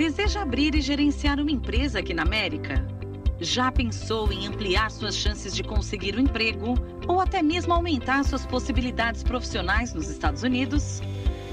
[0.00, 2.82] Deseja abrir e gerenciar uma empresa aqui na América?
[3.38, 6.74] Já pensou em ampliar suas chances de conseguir um emprego
[7.06, 11.02] ou até mesmo aumentar suas possibilidades profissionais nos Estados Unidos?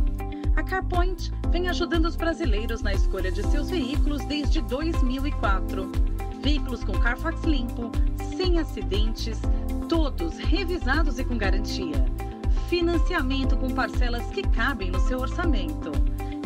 [0.56, 5.92] A CarPoint vem ajudando os brasileiros na escolha de seus veículos desde 2004.
[6.42, 7.92] Veículos com Carfax limpo,
[8.36, 9.40] sem acidentes,
[9.88, 12.04] todos revisados e com garantia.
[12.68, 15.92] Financiamento com parcelas que cabem no seu orçamento.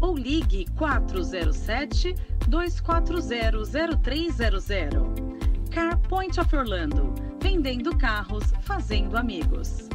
[0.02, 2.16] ou ligue 407
[2.48, 5.14] 240 0300.
[5.72, 9.90] Car Point of Orlando, vendendo carros, fazendo amigos.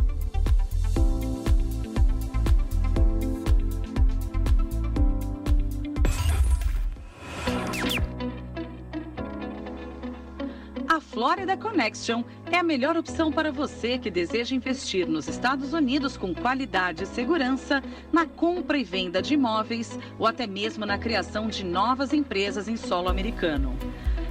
[11.12, 12.22] Florida Connection
[12.52, 17.06] é a melhor opção para você que deseja investir nos Estados Unidos com qualidade e
[17.06, 22.68] segurança na compra e venda de imóveis ou até mesmo na criação de novas empresas
[22.68, 23.76] em solo americano.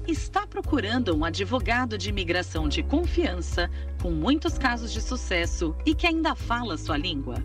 [0.08, 3.72] Está procurando um advogado de imigração de confiança,
[4.02, 7.42] com muitos casos de sucesso e que ainda fala sua língua?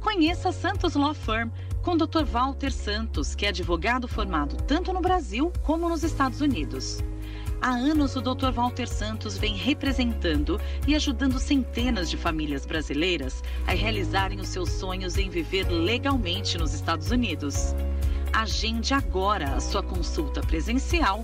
[0.00, 1.50] Conheça Santos Law Firm
[1.82, 2.24] com Dr.
[2.24, 7.00] Walter Santos, que é advogado formado tanto no Brasil como nos Estados Unidos.
[7.62, 8.52] Há anos, o Dr.
[8.54, 15.18] Walter Santos vem representando e ajudando centenas de famílias brasileiras a realizarem os seus sonhos
[15.18, 17.74] em viver legalmente nos Estados Unidos.
[18.32, 21.22] Agende agora a sua consulta presencial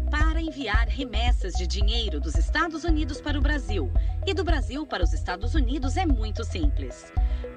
[0.10, 3.92] Para enviar remessas de dinheiro dos Estados Unidos para o Brasil
[4.26, 7.12] e do Brasil para os Estados Unidos é muito simples.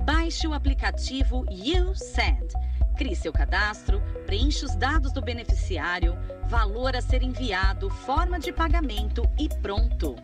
[0.05, 2.53] Baixe o aplicativo YouSend.
[2.95, 6.15] Crie seu cadastro, preencha os dados do beneficiário,
[6.47, 10.15] valor a ser enviado, forma de pagamento e pronto.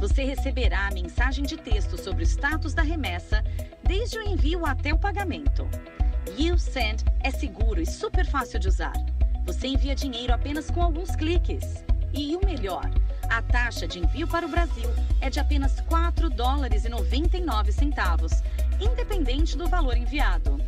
[0.00, 3.44] Você receberá a mensagem de texto sobre o status da remessa,
[3.84, 5.68] desde o envio até o pagamento.
[6.36, 8.94] YouSend é seguro e super fácil de usar.
[9.46, 11.84] Você envia dinheiro apenas com alguns cliques.
[12.12, 12.90] E o melhor,
[13.28, 14.90] a taxa de envio para o Brasil
[15.20, 18.32] é de apenas 4 dólares e 99 centavos,
[18.80, 20.60] independente do valor enviado.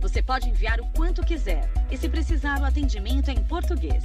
[0.00, 4.04] Você pode enviar o quanto quiser e se precisar o atendimento é em português.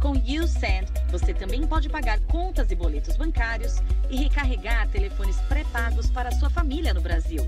[0.00, 6.30] Com YouSend, você também pode pagar contas e boletos bancários e recarregar telefones pré-pagos para
[6.32, 7.46] sua família no Brasil.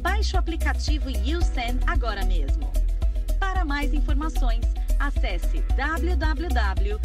[0.00, 2.68] Baixe o aplicativo YouSend agora mesmo.
[3.38, 4.64] Para mais informações,
[4.98, 7.02] acesse www.usend.com.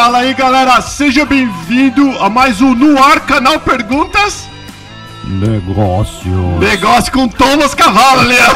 [0.00, 4.48] Fala aí galera, seja bem-vindo a mais um No Ar Canal Perguntas
[5.26, 6.58] Negócio.
[6.58, 8.54] Negócio com Thomas ó.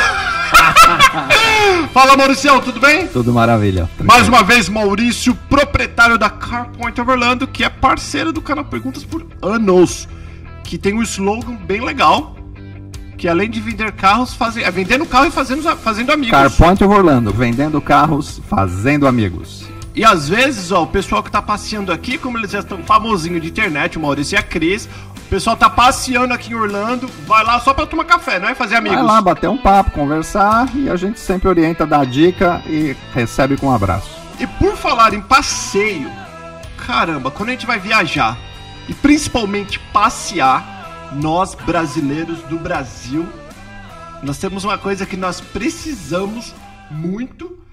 [1.93, 3.09] Fala Mauricião, tudo bem?
[3.09, 3.91] Tudo maravilha.
[4.03, 9.27] Mais uma vez Maurício, proprietário da CarPoint Overlando Que é parceiro do canal Perguntas por
[9.43, 10.09] anos
[10.65, 12.37] Que tem um slogan bem legal
[13.19, 16.95] Que além de vender carros, fazer, é vendendo carro e fazendo, fazendo amigos CarPoint of
[16.95, 19.74] Orlando, vendendo carros, fazendo amigos.
[19.95, 23.41] E às vezes, ó, o pessoal que tá passeando aqui, como eles já estão famosinho
[23.41, 27.45] de internet, o Maurício e a Cris, o pessoal tá passeando aqui em Orlando, vai
[27.45, 28.99] lá só pra tomar café, não é fazer amigos.
[28.99, 33.57] Vai lá bater um papo, conversar e a gente sempre orienta, dá dica e recebe
[33.57, 34.11] com um abraço.
[34.41, 36.11] E por falar em passeio,
[36.77, 38.37] caramba, quando a gente vai viajar
[38.89, 43.25] e principalmente passear, nós brasileiros do Brasil,
[44.25, 46.53] nós temos uma coisa que nós precisamos
[46.91, 47.64] muito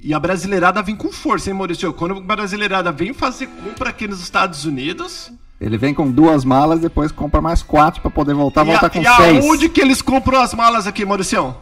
[0.00, 1.92] e a brasileirada vem com força, hein, Maurício?
[1.92, 5.32] Quando a brasileirada vem fazer compra aqui nos Estados Unidos.
[5.60, 8.90] Ele vem com duas malas, depois compra mais quatro para poder voltar, e voltar a,
[8.90, 9.44] com e seis.
[9.44, 11.54] E aonde que eles compram as malas aqui, Maurício?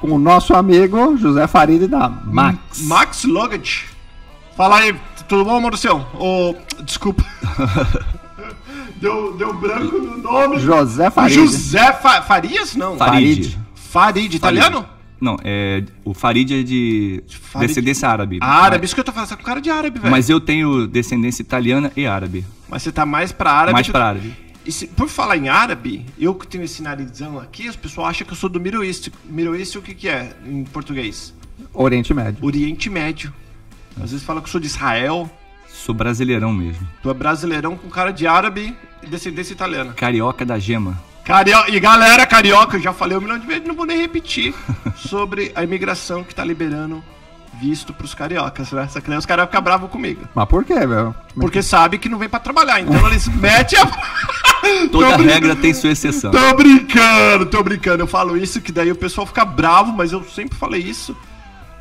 [0.00, 2.82] Com o nosso amigo José Farid da Max.
[2.82, 3.86] Max Luggage.
[4.54, 4.94] Fala aí,
[5.26, 6.06] tudo bom, Maurício?
[6.18, 7.24] Oh, desculpa.
[9.00, 10.58] deu, deu branco no nome.
[10.58, 11.34] José Farid.
[11.34, 12.76] José Fa Farias?
[12.76, 12.98] Não.
[12.98, 13.58] Farid.
[13.74, 14.86] Farid, italiano?
[15.20, 18.38] Não, é, o Farid é de Farid- descendência árabe.
[18.40, 20.10] Árabe, isso que eu tô falando, você tá com cara de árabe, velho.
[20.10, 22.44] Mas eu tenho descendência italiana e árabe.
[22.68, 23.72] Mas você tá mais pra árabe.
[23.72, 24.32] Mais que- pra árabe.
[24.64, 28.26] E se- por falar em árabe, eu que tenho esse narizão aqui, as pessoas acham
[28.26, 29.08] que eu sou do Middle East.
[29.28, 31.34] Middle East o que que é em português?
[31.72, 32.44] Oriente Médio.
[32.44, 33.32] Oriente Médio.
[34.00, 35.28] Às vezes fala que eu sou de Israel,
[35.68, 36.86] Sou brasileirão mesmo.
[37.02, 39.92] tu é brasileirão com cara de árabe e descendência italiana.
[39.94, 41.00] Carioca da gema.
[41.28, 44.54] Carioca, e galera carioca, eu já falei um milhão de vezes, não vou nem repetir
[44.96, 47.04] sobre a imigração que tá liberando
[47.60, 48.84] visto pros cariocas, né?
[48.84, 50.22] Essa criança, os caras vão ficar bravos comigo.
[50.34, 51.14] Mas por quê, velho?
[51.34, 53.86] Porque sabe que não vem pra trabalhar, então eles metem a.
[54.90, 56.30] Toda brin- regra tem sua exceção.
[56.30, 58.02] Tô brincando, tô brincando.
[58.02, 61.16] Eu falo isso que daí o pessoal fica bravo, mas eu sempre falei isso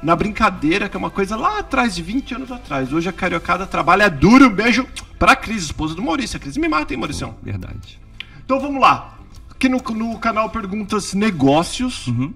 [0.03, 2.91] na brincadeira, que é uma coisa lá atrás, de 20 anos atrás.
[2.93, 4.45] Hoje a cariocada trabalha duro.
[4.47, 4.85] Um beijo
[5.17, 6.37] pra Cris, esposa do Maurício.
[6.37, 7.35] A Cris me mata, hein, Mauricião?
[7.43, 7.99] Verdade.
[8.45, 9.16] Então vamos lá.
[9.57, 12.31] Aqui no, no canal Perguntas Negócios, Uhum.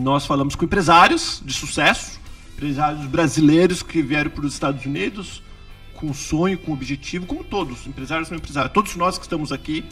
[0.00, 2.20] nós falamos com empresários de sucesso,
[2.54, 5.42] empresários brasileiros que vieram para os Estados Unidos
[5.94, 8.70] com sonho, com objetivo, como todos, empresários são empresários.
[8.74, 9.82] Todos nós que estamos aqui,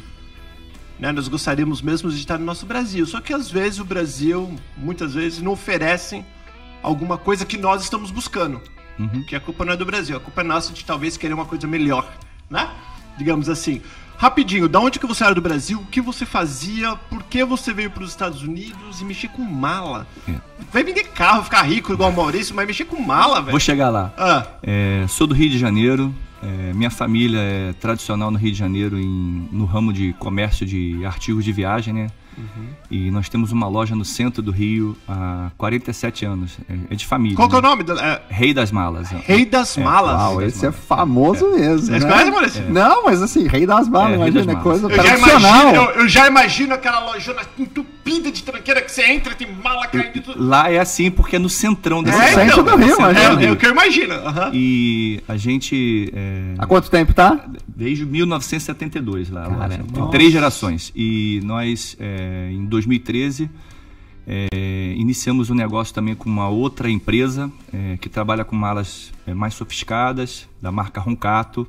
[1.00, 3.06] né, nós gostaríamos mesmo de estar no nosso Brasil.
[3.06, 6.26] Só que às vezes o Brasil, muitas vezes, não oferecem
[6.82, 8.60] alguma coisa que nós estamos buscando.
[8.98, 9.24] Uhum.
[9.24, 11.46] Que a culpa não é do Brasil, a culpa é nossa de talvez querer uma
[11.46, 12.06] coisa melhor,
[12.50, 12.70] né?
[13.16, 13.80] Digamos assim.
[14.16, 15.78] Rapidinho, da onde que você era do Brasil?
[15.80, 16.96] O que você fazia?
[17.10, 20.06] Por que você veio para os Estados Unidos e mexer com mala?
[20.28, 20.34] É.
[20.72, 23.50] Vai vender carro, ficar rico igual o Maurício, mas mexer com mala, velho.
[23.50, 24.12] Vou chegar lá.
[24.16, 26.14] Ah, É, sou do Rio de Janeiro.
[26.44, 31.04] É, minha família é tradicional no Rio de Janeiro em- no ramo de comércio de
[31.04, 32.06] artigos de viagem, né?
[32.36, 32.66] Uhum.
[32.90, 36.58] E nós temos uma loja no centro do Rio há 47 anos.
[36.68, 37.36] É, é de família.
[37.36, 37.68] qual que é o né?
[37.68, 37.82] nome?
[37.84, 39.12] da- é, Rei das Malas.
[39.12, 39.16] é.
[39.24, 40.16] Rei das Malas.
[40.20, 41.86] Uau, esse é famoso mesmo.
[41.86, 42.24] Vocês né?
[42.30, 42.70] Maurício?
[42.72, 45.60] Não, mas assim, rei das É, rei imagina, das é coisa Eu já, tradicional.
[45.68, 47.42] imagino, eu, eu já imagino aquela lojona
[48.04, 50.42] entupida de tranqueira que você entra e tem mala caindo e tudo.
[50.42, 52.56] Lá é assim porque é no centrão desse É, centro.
[52.56, 54.14] centro do Rio, É, é o que eu imagino.
[54.14, 54.50] aham.
[54.52, 57.46] E a gente é, Há quanto tempo tá?
[57.66, 60.10] desde 1972 lá, Cara, lá tem nossa.
[60.12, 60.92] três gerações.
[60.94, 63.50] E nós é, em 2013
[64.26, 69.34] é, iniciamos um negócio também com uma outra empresa é, que trabalha com malas é,
[69.34, 71.66] mais sofisticadas da marca Roncato.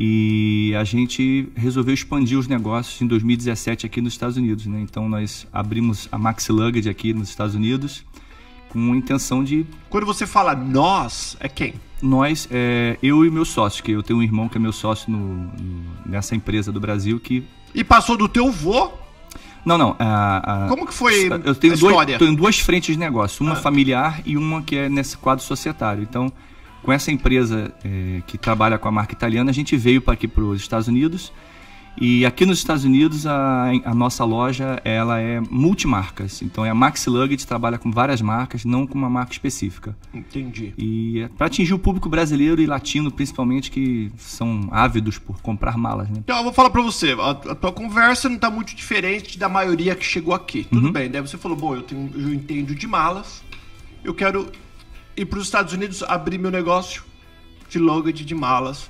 [0.00, 4.64] E a gente resolveu expandir os negócios em 2017 aqui nos Estados Unidos.
[4.66, 4.80] Né?
[4.80, 8.04] Então nós abrimos a Maxi Luggage aqui nos Estados Unidos
[8.68, 11.74] com a intenção de Quando você fala nós, é quem?
[12.00, 15.10] nós, é, eu e meu sócio, que eu tenho um irmão que é meu sócio
[15.10, 17.42] no- no- nessa empresa do Brasil que.
[17.74, 18.92] E passou do teu vô?
[19.64, 19.96] Não, não.
[19.98, 22.18] a- a- Como que foi Eu tenho a dois, história?
[22.18, 23.56] tenho duas frentes de negócio, uma Ah.
[23.56, 26.02] familiar e uma que é nesse quadro societário.
[26.08, 26.32] Então,
[26.82, 30.28] com essa empresa é, que trabalha com a marca italiana, a gente veio para aqui
[30.28, 31.32] para os Estados Unidos
[32.00, 36.42] e aqui nos Estados Unidos a, a, nossa loja ela é multimarcas.
[36.42, 39.96] Então é a Maxi Luggage trabalha com várias marcas, não com uma marca específica.
[40.14, 40.72] Entendi.
[40.78, 45.76] E é para atingir o público brasileiro e latino principalmente que são ávidos por comprar
[45.76, 46.18] malas, né?
[46.18, 49.48] Então eu vou falar para você, a, a, tua conversa não está muito diferente da
[49.48, 50.64] maioria que chegou aqui.
[50.64, 50.92] Tudo uhum.
[50.92, 53.42] bem, daí você falou, bom, eu tenho eu entendo de malas.
[54.04, 54.46] Eu quero
[55.22, 57.02] ir para os Estados Unidos abrir meu negócio
[57.68, 58.88] de luggage de malas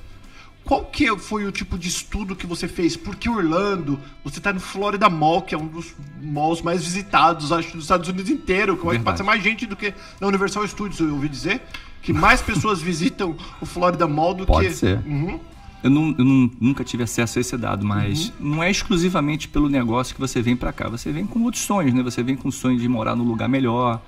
[0.69, 2.95] qual que foi o tipo de estudo que você fez?
[2.95, 7.73] Porque Orlando, você está no Florida Mall, que é um dos malls mais visitados, acho,
[7.73, 8.77] dos Estados Unidos inteiro.
[8.77, 11.63] Como é que pode ser mais gente do que na Universal Studios, eu ouvi dizer?
[12.03, 14.75] Que mais pessoas visitam o Florida Mall do pode que...
[14.75, 14.99] ser.
[15.07, 15.41] Uhum.
[15.83, 18.57] Eu, não, eu não, nunca tive acesso a esse dado, mas uhum.
[18.57, 20.91] não é exclusivamente pelo negócio que você vem para cá.
[20.91, 22.03] Você vem com outros sonhos, né?
[22.03, 24.03] Você vem com o sonho de morar num lugar melhor,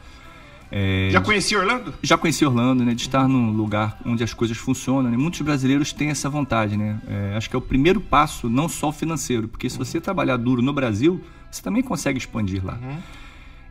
[0.73, 1.93] é, já conheci Orlando?
[2.03, 2.95] Já conheci Orlando, né?
[2.95, 5.11] De estar num lugar onde as coisas funcionam.
[5.11, 5.17] Né?
[5.17, 7.01] Muitos brasileiros têm essa vontade, né?
[7.09, 10.63] É, acho que é o primeiro passo, não só financeiro, porque se você trabalhar duro
[10.63, 12.79] no Brasil, você também consegue expandir lá.
[12.81, 12.99] Uhum.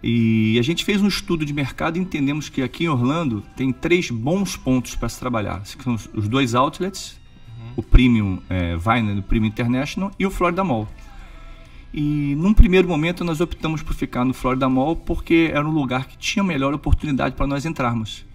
[0.01, 3.71] E a gente fez um estudo de mercado e entendemos que aqui em Orlando tem
[3.71, 5.61] três bons pontos para se trabalhar.
[5.65, 7.73] São os dois outlets, uhum.
[7.77, 10.87] o Premium é, Vine, o Premium International e o Florida Mall.
[11.93, 16.05] E num primeiro momento nós optamos por ficar no Florida Mall porque era um lugar
[16.07, 18.25] que tinha melhor oportunidade para nós entrarmos.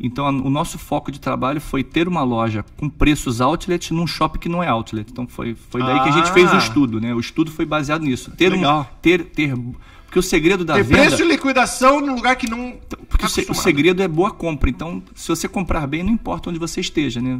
[0.00, 4.06] Então a, o nosso foco de trabalho foi ter uma loja com preços outlet num
[4.06, 5.10] shopping que não é outlet.
[5.10, 6.02] Então foi, foi daí ah.
[6.02, 6.58] que a gente fez o ah.
[6.58, 7.14] estudo, né?
[7.14, 8.30] O estudo foi baseado nisso.
[8.32, 8.80] Ter Legal.
[8.80, 9.54] Um, ter, ter
[10.08, 11.02] porque o segredo da ter venda.
[11.02, 12.78] preço de liquidação num lugar que não.
[13.08, 14.70] Porque tá o segredo é boa compra.
[14.70, 17.38] Então, se você comprar bem, não importa onde você esteja, né?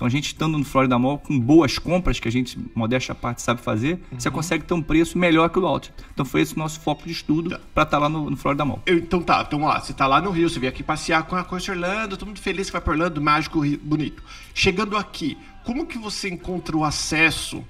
[0.00, 3.14] Então a gente estando no Florida Mall com boas compras que a gente, modéstia à
[3.14, 4.18] parte, sabe fazer, uhum.
[4.18, 5.92] você consegue ter um preço melhor que o outlet.
[6.14, 7.60] Então foi esse o nosso foco de estudo tá.
[7.74, 8.80] para estar tá lá no, no, Florida Mall.
[8.86, 11.36] Eu, então tá, então lá, você tá lá no Rio, você veio aqui passear com
[11.36, 14.22] a Coisa Orlando, todo mundo feliz que vai para Orlando, mágico, bonito.
[14.54, 17.62] Chegando aqui, como que você encontra o acesso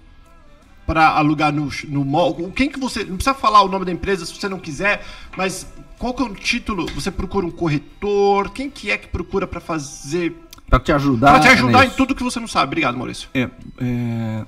[0.86, 2.52] para alugar no, no mall?
[2.52, 3.02] Quem que você.
[3.02, 5.04] Não precisa falar o nome da empresa se você não quiser,
[5.36, 5.66] mas
[5.98, 6.86] qual que é o título?
[6.94, 8.50] Você procura um corretor?
[8.50, 10.34] Quem que é que procura para fazer
[10.70, 11.32] para te ajudar.
[11.32, 12.66] Para te ajudar em tudo que você não sabe.
[12.66, 13.28] Obrigado, Maurício.
[13.34, 14.46] É, é,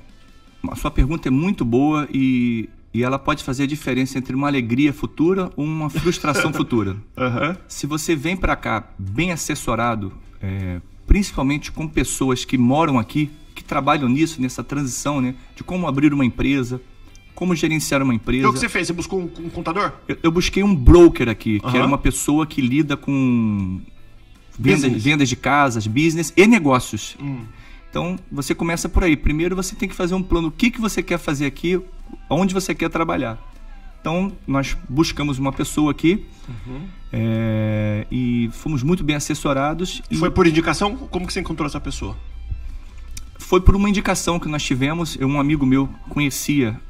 [0.71, 4.47] a sua pergunta é muito boa e, e ela pode fazer a diferença entre uma
[4.47, 6.93] alegria futura ou uma frustração futura.
[7.17, 7.57] Uhum.
[7.67, 13.65] Se você vem para cá bem assessorado, é, principalmente com pessoas que moram aqui, que
[13.65, 16.81] trabalham nisso, nessa transição, né, de como abrir uma empresa,
[17.35, 18.45] como gerenciar uma empresa.
[18.45, 18.87] E o que você fez?
[18.87, 19.93] Você buscou um, um contador?
[20.07, 21.71] Eu, eu, busquei um broker aqui, uhum.
[21.71, 23.81] que era uma pessoa que lida com
[24.59, 27.17] vendas, vendas de casas, business e negócios.
[27.21, 27.45] Hum.
[27.91, 29.17] Então você começa por aí.
[29.17, 30.49] Primeiro você tem que fazer um plano.
[30.49, 31.81] O que, que você quer fazer aqui?
[32.29, 33.39] Onde você quer trabalhar?
[34.01, 36.81] Então nós buscamos uma pessoa aqui uhum.
[37.13, 40.03] é, e fomos muito bem assessorados.
[40.19, 40.97] Foi por indicação?
[40.97, 42.17] Como que você encontrou essa pessoa?
[43.39, 45.17] Foi por uma indicação que nós tivemos.
[45.21, 46.81] Um amigo meu conhecia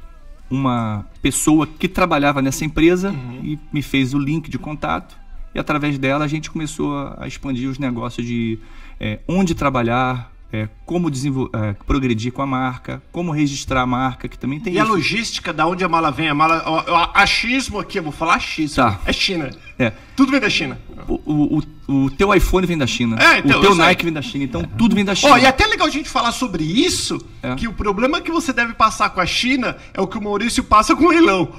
[0.49, 3.41] uma pessoa que trabalhava nessa empresa uhum.
[3.43, 5.15] e me fez o link de contato.
[5.53, 8.59] E através dela a gente começou a expandir os negócios de
[8.99, 14.37] é, onde trabalhar, é, como é, progredir com a marca, como registrar a marca, que
[14.37, 14.85] também tem E isso.
[14.85, 16.29] a logística, da onde a mala vem?
[16.29, 18.75] A mala, o, achismo aqui, eu vou falar achismo.
[18.75, 18.99] Tá.
[19.05, 19.49] É China.
[19.79, 19.91] É.
[20.15, 20.79] Tudo vem da China.
[21.07, 23.17] O, o, o, teu iPhone vem da China.
[23.19, 24.43] É, então, o teu Nike vem da China.
[24.43, 25.33] Então tudo vem da China.
[25.33, 27.55] Oh, e é até legal a gente falar sobre isso, é.
[27.55, 30.63] que o problema que você deve passar com a China é o que o Maurício
[30.63, 31.51] passa com o leilão.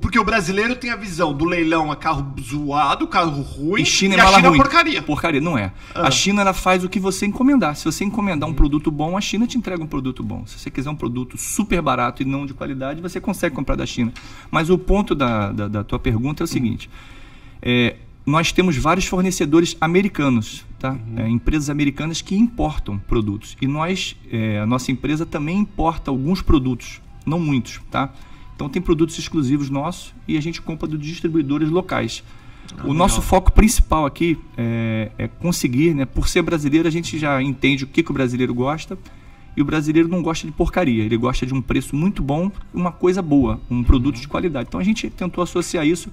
[0.00, 3.82] Porque o brasileiro tem a visão do leilão a carro zoado, carro ruim.
[3.82, 4.58] E China é e mala China ruim.
[4.58, 5.02] porcaria.
[5.02, 5.72] Porcaria, não é.
[5.94, 6.08] Ah.
[6.08, 7.76] A China ela faz o que você encomendar.
[7.76, 10.44] Se você encomendar um produto bom, a China te entrega um produto bom.
[10.46, 13.86] Se você quiser um produto super barato e não de qualidade, você consegue comprar da
[13.86, 14.12] China.
[14.50, 16.90] Mas o ponto da, da, da tua pergunta é o seguinte:
[17.62, 17.96] é,
[18.26, 20.92] nós temos vários fornecedores americanos, tá?
[20.92, 21.18] Uhum.
[21.18, 23.56] É, empresas americanas que importam produtos.
[23.60, 28.12] E nós, é, a nossa empresa também importa alguns produtos, não muitos, tá?
[28.54, 32.22] Então tem produtos exclusivos nossos e a gente compra dos distribuidores locais.
[32.70, 32.94] Ah, o legal.
[32.94, 36.04] nosso foco principal aqui é, é, conseguir, né?
[36.04, 38.96] Por ser brasileiro, a gente já entende o que, que o brasileiro gosta.
[39.56, 42.90] E o brasileiro não gosta de porcaria, ele gosta de um preço muito bom, uma
[42.90, 44.66] coisa boa, um produto de qualidade.
[44.68, 46.10] Então a gente tentou associar isso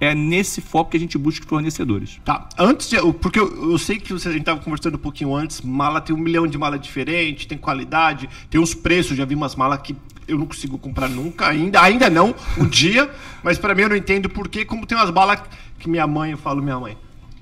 [0.00, 2.20] é nesse foco que a gente busca fornecedores.
[2.24, 2.48] Tá.
[2.58, 5.60] Antes, de, porque eu, eu, sei que você, a gente estava conversando um pouquinho antes,
[5.60, 9.54] mala tem um milhão de malas diferentes, tem qualidade, tem os preços, já vi umas
[9.54, 9.96] malas que
[10.26, 13.10] eu não consigo comprar nunca, ainda, ainda não, um dia,
[13.42, 15.40] mas para mim eu não entendo porque, como tem umas balas
[15.78, 16.96] que minha mãe, eu falo minha mãe,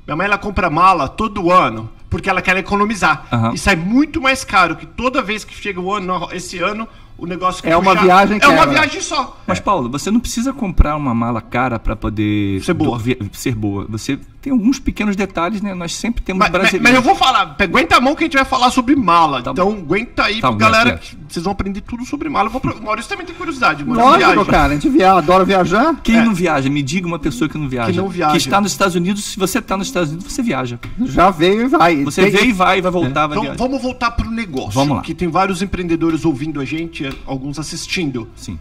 [0.07, 3.27] minha mãe ela compra mala todo ano, porque ela quer economizar.
[3.33, 3.55] Uhum.
[3.55, 6.87] E sai muito mais caro que toda vez que chega o ano, esse ano,
[7.17, 9.41] o negócio que É uma viagem É uma viagem só.
[9.47, 12.99] Mas, Paulo, você não precisa comprar uma mala cara para poder Ser boa.
[12.99, 13.87] do- ser boa.
[13.89, 15.73] Você tem alguns pequenos detalhes, né?
[15.73, 16.83] Nós sempre temos Mas, mas- brasileiros.
[16.91, 19.41] mas eu vou falar, aguenta a mão que a gente vai falar sobre mala.
[19.41, 20.97] Tá então aguenta aí, Tá bom, galera, é.
[20.99, 22.49] que vocês vão aprender tudo sobre mala.
[22.49, 22.77] Eu vou pro...
[22.77, 23.85] O Maurício também tem curiosidade.
[23.85, 24.51] Maurício Lógico, viaja.
[24.51, 25.95] cara, a gente via, adora viajar.
[26.03, 26.25] Quem É.
[26.25, 26.69] não viaja?
[26.69, 27.93] Me diga uma pessoa que não viaja.
[27.93, 28.33] Que não viaja.
[28.33, 29.25] Que está nos Estados Unidos.
[29.25, 30.79] Se você está nos Estados Unidos, você viaja.
[31.07, 32.03] Já veio e vai.
[32.05, 33.57] Você Tem- vê e vai, vai voltar, vai Então viajar.
[33.59, 34.73] vamos voltar pro negócio.
[34.73, 35.03] Vamos lá.
[35.03, 38.29] Que tem vários empreendedores ouvindo a gente, alguns assistindo.
[38.35, 38.59] Sim.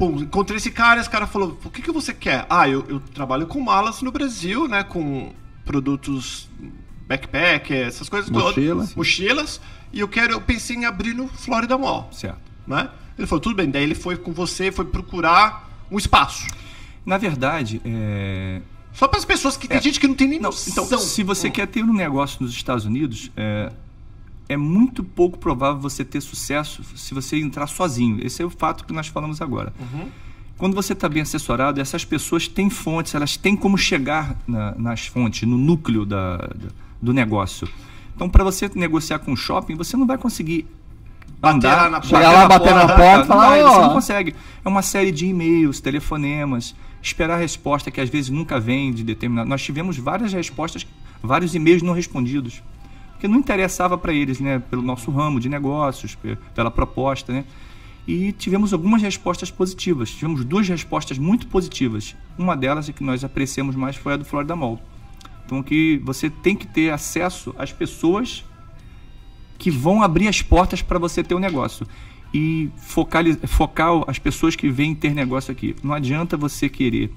[0.00, 2.46] Pô, encontrei esse cara, esse cara falou: o que, que você quer?
[2.48, 4.82] Ah, eu, eu trabalho com malas no Brasil, né?
[4.82, 6.48] Com produtos
[7.06, 8.76] backpack, essas coisas Mochila.
[8.76, 8.94] todas.
[8.94, 9.60] Mochilas.
[9.92, 12.08] E eu quero, eu pensei em abrir no Florida Mall.
[12.12, 12.40] Certo.
[12.66, 12.88] Né?
[13.18, 16.46] Ele falou, tudo bem, daí ele foi com você, foi procurar um espaço.
[17.04, 18.62] Na verdade, é...
[18.94, 20.84] Só para as pessoas que tem gente que não tem nem Não, noção.
[20.84, 23.70] então, se você quer ter um negócio nos Estados Unidos, é,
[24.52, 28.18] é muito pouco provável você ter sucesso se você entrar sozinho.
[28.24, 29.72] Esse é o fato que nós falamos agora.
[30.58, 35.06] Quando você está bem assessorado, essas pessoas têm fontes, elas têm como chegar na- nas
[35.06, 36.68] fontes, no núcleo da- da-
[37.00, 37.66] do negócio.
[38.14, 40.66] Então, para você negociar com o shopping, você não vai conseguir
[41.40, 43.72] Bater andar, Chegar lá, bater na porta e não falar, ó.
[43.72, 44.34] você não consegue.
[44.62, 49.02] É uma série de e-mails, telefonemas, esperar a resposta que às vezes nunca vem de
[49.02, 49.48] determinado.
[49.48, 50.86] Nós tivemos várias respostas,
[51.22, 52.62] vários e-mails não respondidos,
[53.20, 57.44] porque não interessava para eles, né, pelo nosso ramo de negócios, pe- pela proposta, né?
[58.08, 60.10] E tivemos algumas respostas positivas.
[60.10, 62.16] Tivemos duas respostas muito positivas.
[62.38, 64.80] Uma delas e que nós apreciamos mais foi a do Florida Mall.
[65.44, 68.42] Então que você tem que ter acesso às pessoas
[69.58, 71.86] que vão abrir as portas para você ter o negócio.
[72.32, 75.76] E focali- focar as pessoas que vêm ter negócio aqui.
[75.82, 77.12] Não adianta você querer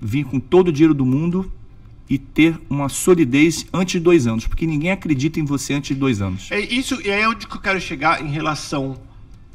[0.00, 1.50] vir com todo o dinheiro do mundo
[2.12, 5.94] e ter uma solidez antes de dois anos, porque ninguém acredita em você antes de
[5.94, 6.52] dois anos.
[6.52, 8.98] É isso, e é onde que eu quero chegar em relação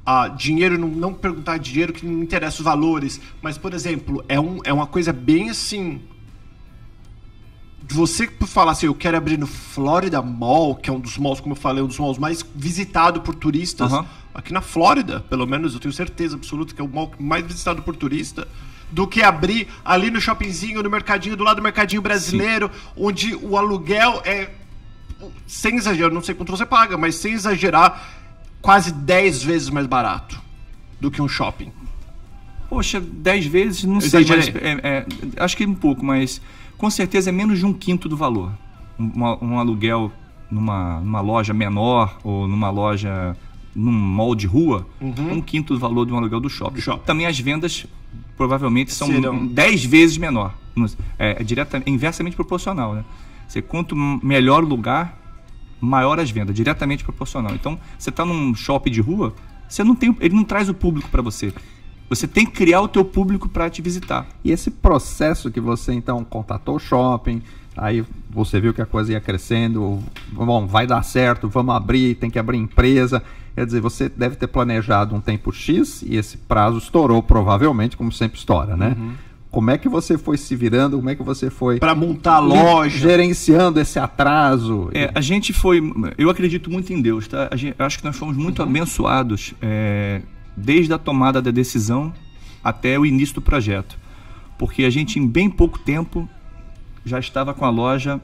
[0.04, 4.40] a dinheiro, não, não perguntar dinheiro que não interessa os valores, mas, por exemplo, é,
[4.40, 6.02] um, é uma coisa bem assim.
[7.90, 11.54] Você falar assim, eu quero abrir no Florida Mall, que é um dos malls, como
[11.54, 13.94] eu falei, um dos malls mais visitado por turistas.
[13.94, 14.08] Aham.
[14.34, 17.84] Aqui na Flórida, pelo menos, eu tenho certeza absoluta que é o mall mais visitado
[17.84, 18.48] por turista.
[18.92, 23.58] Do que abrir ali no shoppingzinho, no mercadinho, do lado do mercadinho brasileiro, onde o
[23.58, 24.50] aluguel é
[25.46, 28.08] sem exagero, não sei quanto você paga, mas sem exagerar,
[28.62, 30.40] quase 10 vezes mais barato
[31.02, 31.72] do que um shopping.
[32.70, 35.06] Poxa, dez vezes, não sei, mas é- é,
[35.44, 36.42] acho que um pouco, mas
[36.78, 38.52] com certeza é menos de um quinto do valor.
[39.00, 40.12] Um, um aluguel
[40.52, 43.36] numa, numa loja menor ou numa loja
[43.76, 46.76] num mall de rua, um quinto do valor de um aluguel do shopping.
[46.76, 47.04] Do shopping.
[47.06, 47.86] Também as vendas
[48.38, 49.46] provavelmente são Serão.
[49.46, 50.56] 10 vezes menor.
[51.18, 53.04] É, é direta, é inversamente proporcional, né?
[53.48, 55.18] Você, quanto melhor o lugar,
[55.82, 57.54] maior as vendas, diretamente proporcional.
[57.56, 59.34] Então, você está num shopping de rua,
[59.68, 61.54] você não tem, ele não traz o público para você.
[62.10, 64.28] Você tem que criar o teu público para te visitar.
[64.44, 67.42] E esse processo que você então contatou o shopping,
[67.76, 72.30] aí você viu que a coisa ia crescendo, bom, vai dar certo, vamos abrir, tem
[72.30, 73.24] que abrir empresa.
[73.58, 78.12] Quer dizer, você deve ter planejado um tempo X e esse prazo estourou provavelmente, como
[78.12, 78.96] sempre estoura, né?
[79.50, 80.98] Como é que você foi se virando?
[80.98, 82.96] Como é que você foi Para montar loja.
[83.00, 84.92] gerenciando esse atraso?
[84.94, 85.82] É, a gente foi.
[86.20, 87.50] Eu acredito muito em Deus, tá?
[87.56, 88.70] Gente- acho que nós fomos muito Uhum.
[88.70, 90.22] abençoados é,
[90.56, 92.14] desde a tomada da decisão
[92.64, 93.98] até o início do projeto.
[94.60, 96.30] Porque a gente, em bem pouco tempo,
[97.04, 98.22] já estava com a loja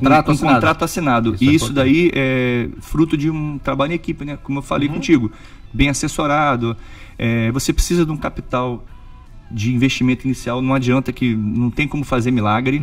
[0.00, 0.54] contrato com, com assinado.
[0.54, 1.34] contrato assinado.
[1.34, 1.92] Isso e é isso importante.
[1.92, 4.38] daí é fruto de um trabalho em equipe, né?
[4.42, 5.30] Como eu falei contigo,
[5.72, 6.76] bem assessorado.
[7.18, 8.84] É, você precisa de um capital
[9.50, 10.62] de investimento inicial.
[10.62, 12.82] Não adianta que não tem como fazer milagre.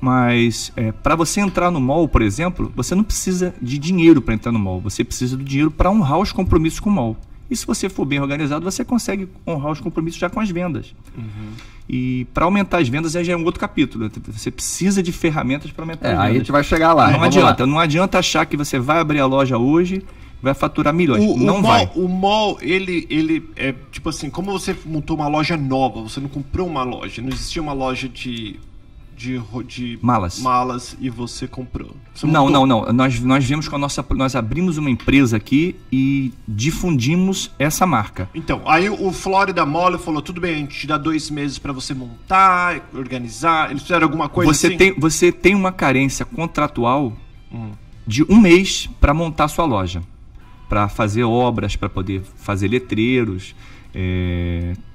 [0.00, 4.50] Mas para você entrar no mall, por exemplo, você não precisa de dinheiro para entrar
[4.50, 4.80] no mall.
[4.80, 7.16] Você precisa do dinheiro para honrar os compromissos com o mall.
[7.52, 10.94] E se você for bem organizado, você consegue honrar os compromissos já com as vendas.
[11.88, 14.10] E para aumentar as vendas aí já é um outro capítulo.
[14.28, 16.38] Você precisa de ferramentas para aumentar É, as aí a vendas.
[16.38, 17.06] gente vai chegar lá.
[17.10, 17.66] Não Vamos adianta, lá.
[17.66, 21.22] não adianta achar que você vai abrir a loja hoje e vai faturar milhões.
[21.22, 21.90] O, o não mall, vai.
[21.94, 26.28] o mall, ele, ele é tipo assim, como você montou uma loja nova, você não
[26.28, 28.58] comprou uma loja, não existia uma loja de
[29.16, 30.40] de, de Malas.
[30.40, 31.96] malas e você comprou.
[32.14, 32.92] Você Não, não, não.
[32.92, 34.04] Nós, nós vimos com a nossa.
[34.10, 38.28] Nós abrimos uma empresa aqui e difundimos essa marca.
[38.34, 41.72] Então, aí o Florida Mall falou, tudo bem, a gente te dá dois meses pra
[41.72, 43.70] você montar, organizar.
[43.70, 44.76] Eles fizeram alguma coisa Você, assim?
[44.76, 47.12] tem, você tem uma carência contratual
[47.54, 47.72] Hum.
[48.06, 50.02] de um mês para montar sua loja.
[50.68, 53.54] Para fazer obras, para poder fazer letreiros.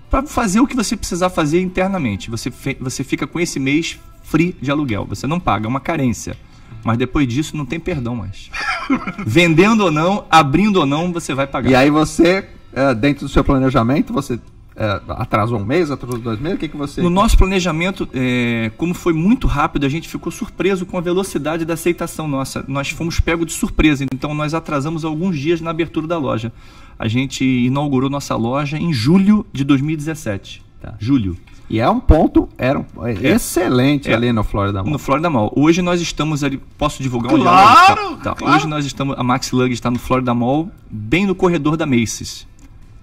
[0.10, 2.30] Para fazer o que você precisar fazer internamente.
[2.30, 5.06] Você, você fica com esse mês free de aluguel.
[5.06, 6.38] Você não paga, é uma carência.
[6.84, 8.50] Mas depois disso não tem perdão mais.
[9.26, 11.70] Vendendo ou não, abrindo ou não, você vai pagar.
[11.70, 14.40] E aí você, é, dentro do seu planejamento, você
[14.76, 16.58] é, atrasou um mês, atrasou dois meses?
[16.58, 17.02] O que, que você.
[17.02, 21.66] No nosso planejamento, é, como foi muito rápido, a gente ficou surpreso com a velocidade
[21.66, 22.64] da aceitação nossa.
[22.68, 26.54] Nós fomos pegos de surpresa, então nós atrasamos alguns dias na abertura da loja.
[27.00, 30.64] A gente inaugurou nossa loja em julho de 2017.
[30.82, 30.96] Tá.
[31.00, 31.38] Julho.
[31.70, 34.92] E é um ponto, era um, é, excelente é, ali no Florida Mall.
[34.92, 35.52] No Florida Mall.
[35.54, 38.36] Hoje nós estamos ali, posso divulgar claro, tá, tá.
[38.36, 38.56] claro.
[38.56, 42.48] Hoje nós estamos, a Max Lug está no Florida Mall, bem no corredor da Macy's.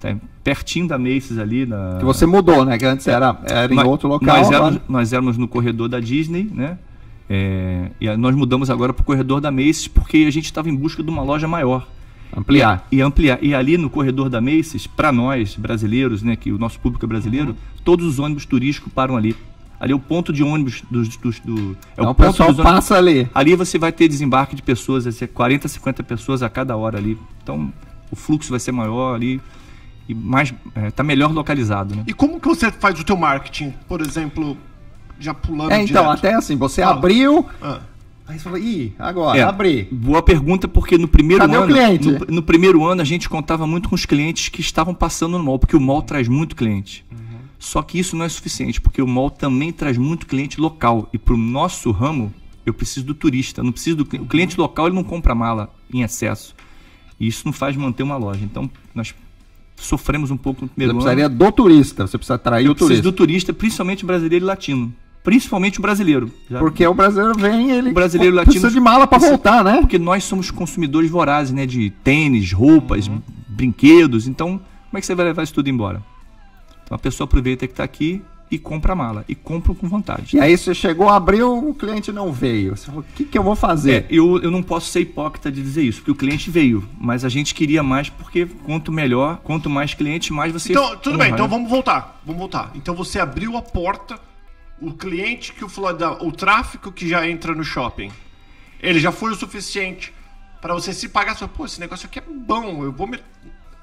[0.00, 1.66] Tá pertinho da Macy's ali.
[1.66, 1.96] Na...
[1.98, 2.78] Que você mudou, né?
[2.78, 4.36] Que antes era, era em nós, outro local.
[4.36, 6.78] Nós éramos, nós éramos, no corredor da Disney, né?
[7.28, 10.74] É, e nós mudamos agora para o corredor da Macy's porque a gente estava em
[10.74, 11.86] busca de uma loja maior.
[12.36, 12.86] Ampliar.
[12.90, 13.38] E, e, ampliar.
[13.42, 17.08] E ali no corredor da Macy's, para nós, brasileiros, né, que o nosso público é
[17.08, 17.56] brasileiro, uhum.
[17.84, 19.36] todos os ônibus turísticos param ali.
[19.78, 21.16] Ali é o ponto de ônibus dos.
[21.16, 23.28] dos do, é então, o ponto pessoal passa ali.
[23.34, 26.96] Ali você vai ter desembarque de pessoas, vai ser 40, 50 pessoas a cada hora
[26.96, 27.18] ali.
[27.42, 27.72] Então
[28.10, 29.40] o fluxo vai ser maior ali
[30.08, 30.54] e mais
[30.86, 31.94] está é, melhor localizado.
[31.96, 32.04] Né?
[32.06, 34.56] E como que você faz o teu marketing, por exemplo,
[35.18, 36.18] já pulando É, então, direto?
[36.18, 36.96] até assim, você Fala.
[36.96, 37.46] abriu.
[37.60, 37.80] Ah.
[38.26, 39.86] Aí você falou, ih, agora, é, abri.
[39.92, 41.64] Boa pergunta, porque no primeiro Cadê ano.
[41.66, 42.10] O cliente?
[42.10, 45.44] No, no, primeiro ano a gente contava muito com os clientes que estavam passando no
[45.44, 47.04] mall, porque o mall traz muito cliente.
[47.12, 47.18] Uhum.
[47.58, 51.08] Só que isso não é suficiente, porque o mall também traz muito cliente local.
[51.12, 52.32] E para o nosso ramo,
[52.64, 53.62] eu preciso do turista.
[53.62, 56.54] Não preciso do o cliente local, ele não compra mala em excesso.
[57.20, 58.40] E isso não faz manter uma loja.
[58.42, 59.14] Então, nós
[59.76, 61.02] sofremos um pouco no primeiro você ano.
[61.02, 63.02] Você precisaria do turista, você precisa atrair eu o turista.
[63.02, 64.94] do turista, principalmente brasileiro e latino.
[65.24, 66.30] Principalmente o brasileiro.
[66.50, 66.58] Já...
[66.58, 69.78] Porque o brasileiro vem ele o brasileiro latino precisa de mala para voltar, né?
[69.80, 71.64] Porque nós somos consumidores vorazes, né?
[71.64, 73.20] De tênis, roupas, uhum.
[73.48, 74.28] brinquedos.
[74.28, 74.60] Então,
[74.90, 76.02] como é que você vai levar isso tudo embora?
[76.84, 79.24] Então a pessoa aproveita que está aqui e compra a mala.
[79.26, 80.36] E compra com vontade.
[80.36, 82.76] E aí você chegou, abriu, o cliente não veio.
[82.76, 83.92] Você falou, o que, que eu vou fazer?
[83.92, 86.86] É, eu, eu não posso ser hipócrita de dizer isso, porque o cliente veio.
[87.00, 90.72] Mas a gente queria mais, porque quanto melhor, quanto mais cliente, mais você.
[90.72, 92.20] Então, tudo bem, então vamos voltar.
[92.24, 92.70] Vamos voltar.
[92.74, 94.18] Então você abriu a porta,
[94.86, 95.68] o cliente que o
[96.20, 98.10] o tráfego que já entra no shopping,
[98.80, 100.12] ele já foi o suficiente
[100.60, 101.36] para você se pagar.
[101.36, 103.18] Você, Pô, esse negócio aqui é bom, eu vou me.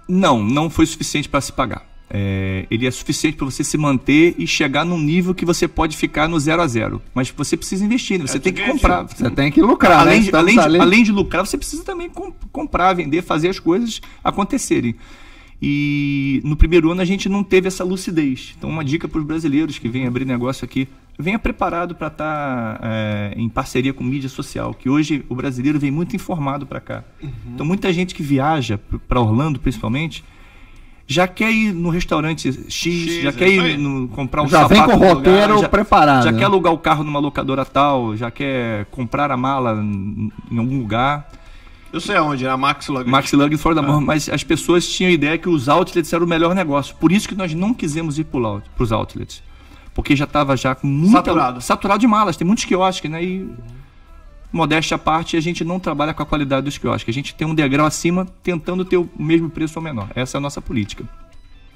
[0.08, 4.36] Não, não foi suficiente para se pagar é, ele é suficiente para você se manter
[4.38, 7.02] e chegar num nível que você pode ficar no zero a zero.
[7.14, 8.28] Mas você precisa investir, né?
[8.28, 9.04] você é, tem que comprar.
[9.04, 10.02] Você tem que lucrar.
[10.02, 10.30] Além, né?
[10.30, 14.02] de, além, de, além de lucrar, você precisa também comp comprar, vender, fazer as coisas
[14.22, 14.96] acontecerem.
[15.62, 18.56] E no primeiro ano a gente não teve essa lucidez.
[18.58, 20.88] Então, uma dica para os brasileiros que vêm abrir negócio aqui:
[21.20, 25.80] venha preparado para estar tá, é, em parceria com mídia social, que hoje o brasileiro
[25.80, 27.04] vem muito informado para cá.
[27.22, 27.30] Uhum.
[27.54, 30.24] Então, muita gente que viaja para Orlando, principalmente
[31.12, 34.76] já quer ir no restaurante X, X já quer ir no, comprar um já sapato.
[34.76, 36.24] Já vem com o roteiro lugar, preparado.
[36.24, 40.32] Já, já quer alugar o carro numa locadora tal, já quer comprar a mala em,
[40.50, 41.30] em algum lugar.
[41.94, 43.10] Eu sei aonde, na Max Luggage.
[43.10, 43.86] Max Luggage fora da ah.
[43.86, 46.96] mão, mas as pessoas tinham a ideia que os outlets eram o melhor negócio.
[46.96, 49.44] Por isso que nós não quisemos ir para os outlets.
[49.94, 51.18] Porque já estava já com muita...
[51.18, 51.62] Saturado.
[51.62, 53.22] Saturado de malas, tem muitos quiosques, né?
[53.22, 53.50] E
[54.52, 57.14] modéstia à parte, a gente não trabalha com a qualidade dos quiosques.
[57.14, 60.10] A gente tem um degrau acima tentando ter o mesmo preço ou menor.
[60.16, 61.04] Essa é a nossa política.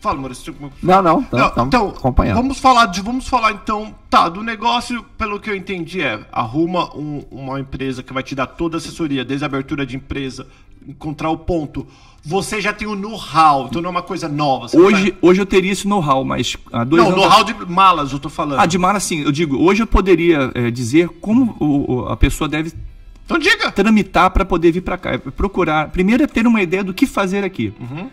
[0.06, 0.56] Fala, Maurício.
[0.84, 2.36] Não, não, tá, não, tá então, acompanhando.
[2.36, 6.96] Vamos falar de, vamos falar então, tá, do negócio, pelo que eu entendi é, arruma
[6.96, 10.46] um, uma empresa que vai te dar toda a assessoria, desde a abertura de empresa,
[10.88, 11.88] encontrar o ponto.
[12.24, 14.68] Você já tem o know-how, então não é uma coisa nova.
[14.78, 15.18] Hoje, vai...
[15.24, 18.60] hoje eu teria esse know-how, mas há dois não, know-how de malas, eu tô falando.
[18.60, 19.24] Ah, de malas sim.
[19.24, 22.72] Eu digo, hoje eu poderia é, dizer como o, a pessoa deve
[23.26, 23.72] então diga.
[23.72, 25.18] tramitar para poder vir para cá.
[25.18, 25.90] Procurar.
[25.90, 27.74] Primeiro é ter uma ideia do que fazer aqui.
[27.80, 28.08] Uhum.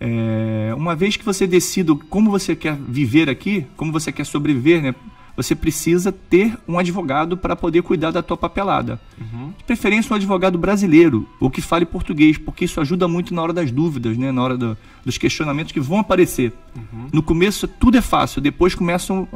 [0.00, 4.82] É, uma vez que você decida como você quer viver aqui, como você quer sobreviver,
[4.82, 4.94] né?
[5.38, 9.00] você precisa ter um advogado para poder cuidar da tua papelada.
[9.20, 9.52] Uhum.
[9.56, 13.52] De preferência um advogado brasileiro, ou que fale português, porque isso ajuda muito na hora
[13.52, 14.32] das dúvidas, né?
[14.32, 16.52] na hora do, dos questionamentos que vão aparecer.
[16.74, 17.06] Uhum.
[17.12, 19.28] No começo tudo é fácil, depois começam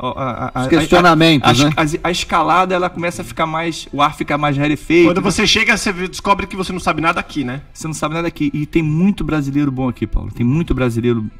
[0.00, 1.72] a, a, Os questionamentos, a, né?
[2.02, 5.08] A, escalada ela começa a ficar mais, o ar fica mais rarefeito.
[5.08, 7.62] Quando você chega, você descobre que você não sabe nada aqui, né?
[7.72, 10.30] Você não sabe nada aqui e tem muito brasileiro bom aqui, Paulo.
[10.32, 11.30] Tem muito brasileiro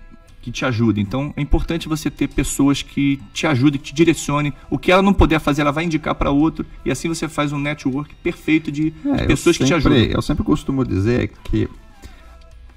[0.43, 1.01] que te ajuda.
[1.01, 4.53] Então é importante você ter pessoas que te ajudem, que te direcionem.
[4.69, 7.53] O que ela não puder fazer, ela vai indicar para outro e assim você faz
[7.53, 9.99] um network perfeito de, é, pessoas sempre, que te ajudam.
[9.99, 11.69] Eu sempre costumo dizer que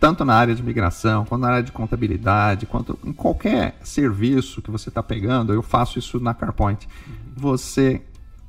[0.03, 4.69] tanto na área de migração, quanto na área de contabilidade, quanto em qualquer serviço que
[4.69, 6.85] você está pegando, eu faço isso na CarPoint.
[7.37, 8.01] Você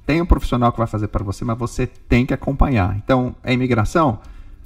[0.05, 2.97] tem um profissional que vai fazer para você, mas você tem que acompanhar.
[2.97, 4.19] Então, é imigração?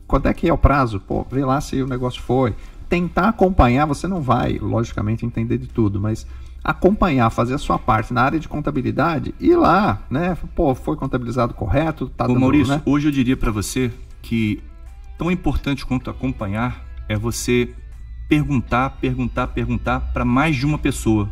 [0.07, 0.98] Quanto é que é o prazo?
[0.98, 2.55] Pô, vê lá se o negócio foi
[2.88, 6.27] tentar acompanhar, você não vai, logicamente, entender de tudo, mas
[6.64, 10.38] acompanhar, fazer a sua parte na área de contabilidade e lá, né?
[10.57, 12.83] Pô, foi contabilizado correto, tá Ô, dando, Maurício, né?
[12.87, 14.62] hoje eu diria para você que
[15.19, 17.69] tão importante quanto acompanhar é você
[18.29, 21.29] perguntar, perguntar, perguntar para mais de uma pessoa.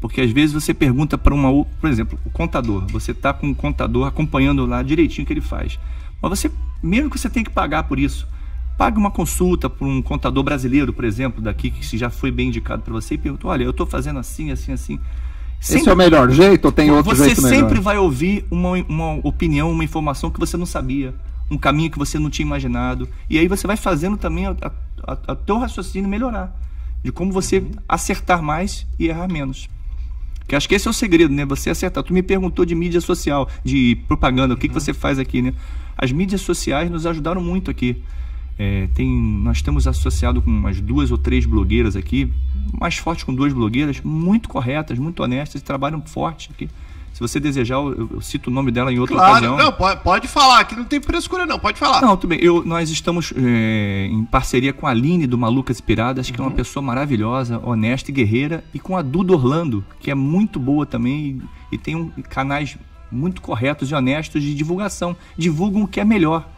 [0.00, 2.84] Porque às vezes você pergunta para uma, por exemplo, o contador.
[2.88, 5.78] Você está com o contador acompanhando lá direitinho o que ele faz.
[6.20, 6.50] Mas você,
[6.82, 8.26] mesmo que você tenha que pagar por isso,
[8.76, 12.82] pague uma consulta por um contador brasileiro, por exemplo, daqui que já foi bem indicado
[12.82, 15.00] para você e pergunta: olha, eu estou fazendo assim, assim, assim.
[15.60, 17.56] Sempre, Esse é o melhor jeito ou tem outro jeito melhor?
[17.56, 21.14] Você sempre vai ouvir uma, uma opinião, uma informação que você não sabia,
[21.52, 23.08] um caminho que você não tinha imaginado.
[23.28, 24.56] E aí você vai fazendo também a,
[25.06, 26.58] a, a teu raciocínio melhorar.
[27.02, 29.68] De como você acertar mais e errar menos.
[30.46, 31.44] Que acho que esse é o segredo, né?
[31.44, 32.02] Você acertar.
[32.02, 34.72] Tu me perguntou de mídia social, de propaganda, o que, uhum.
[34.72, 35.54] que você faz aqui, né?
[35.96, 38.02] As mídias sociais nos ajudaram muito aqui.
[38.58, 42.30] É, tem, nós temos associado com umas duas ou três blogueiras aqui,
[42.78, 46.68] mais forte com duas blogueiras, muito corretas, muito honestas, trabalham forte aqui.
[47.12, 49.56] Se você desejar, eu, eu, cito o nome dela em outra claro, ocasião.
[49.56, 52.00] Não, pode, pode falar, que não tem frescura não, pode falar.
[52.00, 52.38] Não, tudo bem.
[52.42, 56.44] Eu, nós estamos é, em parceria com a Aline do Malucas Piradas, que uhum.
[56.44, 56.56] é uma uhum.
[56.56, 61.42] pessoa maravilhosa, honesta e guerreira, e com a Duda Orlando, que é muito boa também
[61.70, 62.78] e, e tem um, canais
[63.10, 65.14] muito corretos e honestos de divulgação.
[65.36, 66.48] Divulgam o que é melhor.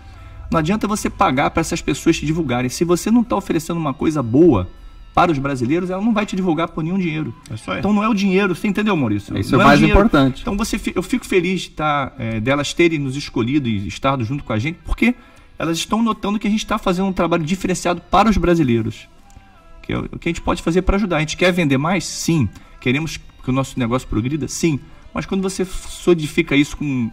[0.51, 2.71] Não adianta você pagar para essas pessoas te divulgarem.
[2.71, 4.69] Se você não está oferecendo uma coisa boa
[5.15, 7.33] para os brasileiros, ela não vai te divulgar por nenhum dinheiro.
[7.49, 9.39] É então não é o dinheiro, você entendeu, Maurício?
[9.39, 10.43] Isso não é o mais é importante.
[10.43, 14.43] Então você, eu fico feliz de estar, é, delas terem nos escolhido e estado junto
[14.43, 15.15] com a gente, porque
[15.57, 19.09] elas estão notando que a gente está fazendo um trabalho diferenciado para os brasileiros.
[19.83, 21.19] Que é o que a gente pode fazer para ajudar.
[21.19, 22.05] A gente quer vender mais?
[22.05, 22.49] Sim.
[22.81, 24.49] Queremos que o nosso negócio progrida?
[24.49, 24.81] Sim.
[25.13, 27.09] Mas quando você solidifica isso com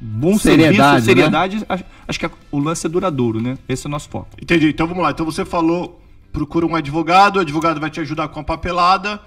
[0.00, 1.66] bom seriedade, serviço, seriedade, né?
[1.68, 3.58] acho, acho, que o lance é duradouro, né?
[3.68, 4.28] Esse é o nosso foco.
[4.40, 4.68] Entendi.
[4.68, 5.10] Então vamos lá.
[5.10, 6.00] Então você falou,
[6.32, 9.20] procura um advogado, o advogado vai te ajudar com a papelada.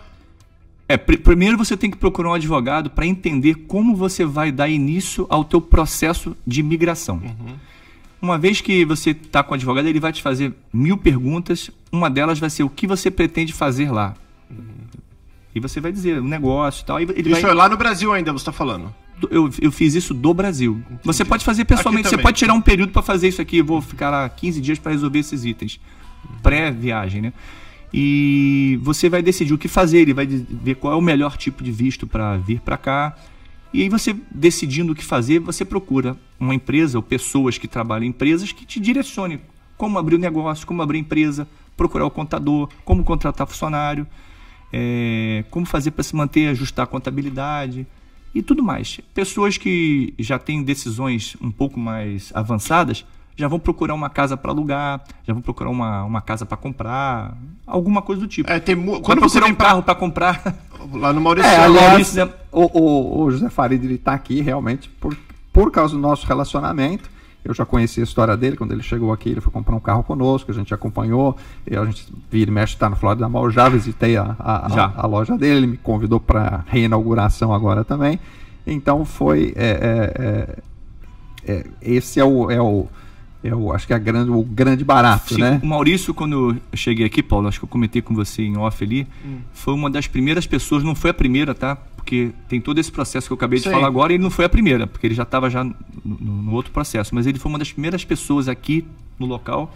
[0.88, 4.68] É, pr primeiro você tem que procurar um advogado para entender como você vai dar
[4.68, 7.18] início ao teu processo de migração.
[7.18, 7.56] Uhum.
[8.22, 11.72] Uma vez que você está com o advogado, ele vai te fazer mil perguntas.
[11.92, 14.14] Uma delas vai ser o que você pretende fazer lá.
[14.50, 14.58] Uhum.
[15.56, 17.00] E você vai dizer o negócio e tal.
[17.00, 17.52] Ele Isso vai...
[17.52, 18.94] é lá no Brasil ainda, você está falando?
[19.30, 20.82] eu, eu fiz isso do Brasil.
[20.86, 21.02] Entendi.
[21.04, 23.58] Você pode fazer pessoalmente, você pode tirar um período para fazer isso aqui.
[23.58, 25.80] Eu vou ficar lá 15 dias para resolver esses itens.
[26.42, 27.34] Pré-viagem, né?
[27.94, 31.64] E você vai decidir o que fazer, ele vai ver qual é o melhor tipo
[31.64, 33.16] de visto para vir para cá.
[33.74, 38.06] E aí você decidindo o que fazer, você procura uma empresa ou pessoas que trabalham
[38.06, 39.40] em empresas que te direcionem
[39.78, 44.06] como abrir o negócio, como abrir empresa, procurar o contador, como contratar funcionário,
[44.72, 47.88] é, como fazer para se manter, ajustar a contabilidade,
[48.34, 49.00] e tudo mais.
[49.14, 54.52] Pessoas que já têm decisões um pouco mais avançadas já vão procurar uma casa para
[54.52, 58.50] alugar, já vão procurar uma, uma casa para comprar, alguma coisa do tipo.
[58.52, 59.66] É, tem, quando você procurar um pra...
[59.68, 60.56] carro para comprar.
[60.94, 61.50] Lá no Maurício.
[61.50, 62.34] É, aliás, Maurício...
[62.52, 65.16] O, o, o José Farid está aqui realmente por,
[65.54, 67.10] por causa do nosso relacionamento
[67.44, 70.04] eu já conheci a história dele, quando ele chegou aqui, ele foi comprar um carro
[70.04, 71.36] conosco, a gente acompanhou,
[71.70, 75.08] a gente vira e mexe, está no Florida Mall, já visitei a, a, a, a
[75.08, 78.20] loja dele, ele me convidou para reinauguração agora também.
[78.66, 79.54] Então foi.
[79.56, 80.14] É,
[81.48, 82.86] é, é, é esse é o, é o,
[83.44, 83.74] é o.
[83.74, 85.60] Acho que é grande, o grande barato, Sim, né?
[85.64, 88.84] O Maurício, quando eu cheguei aqui, Paulo, acho que eu comentei com você em off
[88.84, 89.40] ali, hum.
[89.54, 91.78] foi uma das primeiras pessoas, não foi a primeira, tá?
[92.02, 93.72] porque tem todo esse processo que eu acabei de Sim.
[93.72, 95.74] falar agora, e ele não foi a primeira, porque ele já estava já no,
[96.04, 98.86] no, outro processo, mas ele foi uma das primeiras pessoas aqui
[99.20, 99.74] no local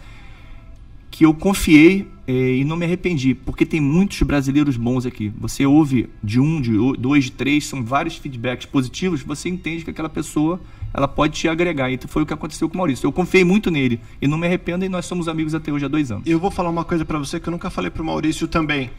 [1.15, 5.32] que eu confiei eh, e não me arrependi, porque tem muitos brasileiros bons aqui.
[5.39, 9.89] Você ouve de um, de dois, de três, são vários feedbacks positivos, você entende que
[9.89, 10.60] aquela pessoa
[10.93, 11.89] ela pode te agregar.
[11.89, 13.08] Então foi o que aconteceu com o Maurício.
[13.08, 15.88] Eu confiei muito nele e não me arrependo e nós somos amigos até hoje há
[15.88, 16.28] dois anos.
[16.28, 18.89] Eu vou falar uma coisa para você que eu nunca falei para o Maurício também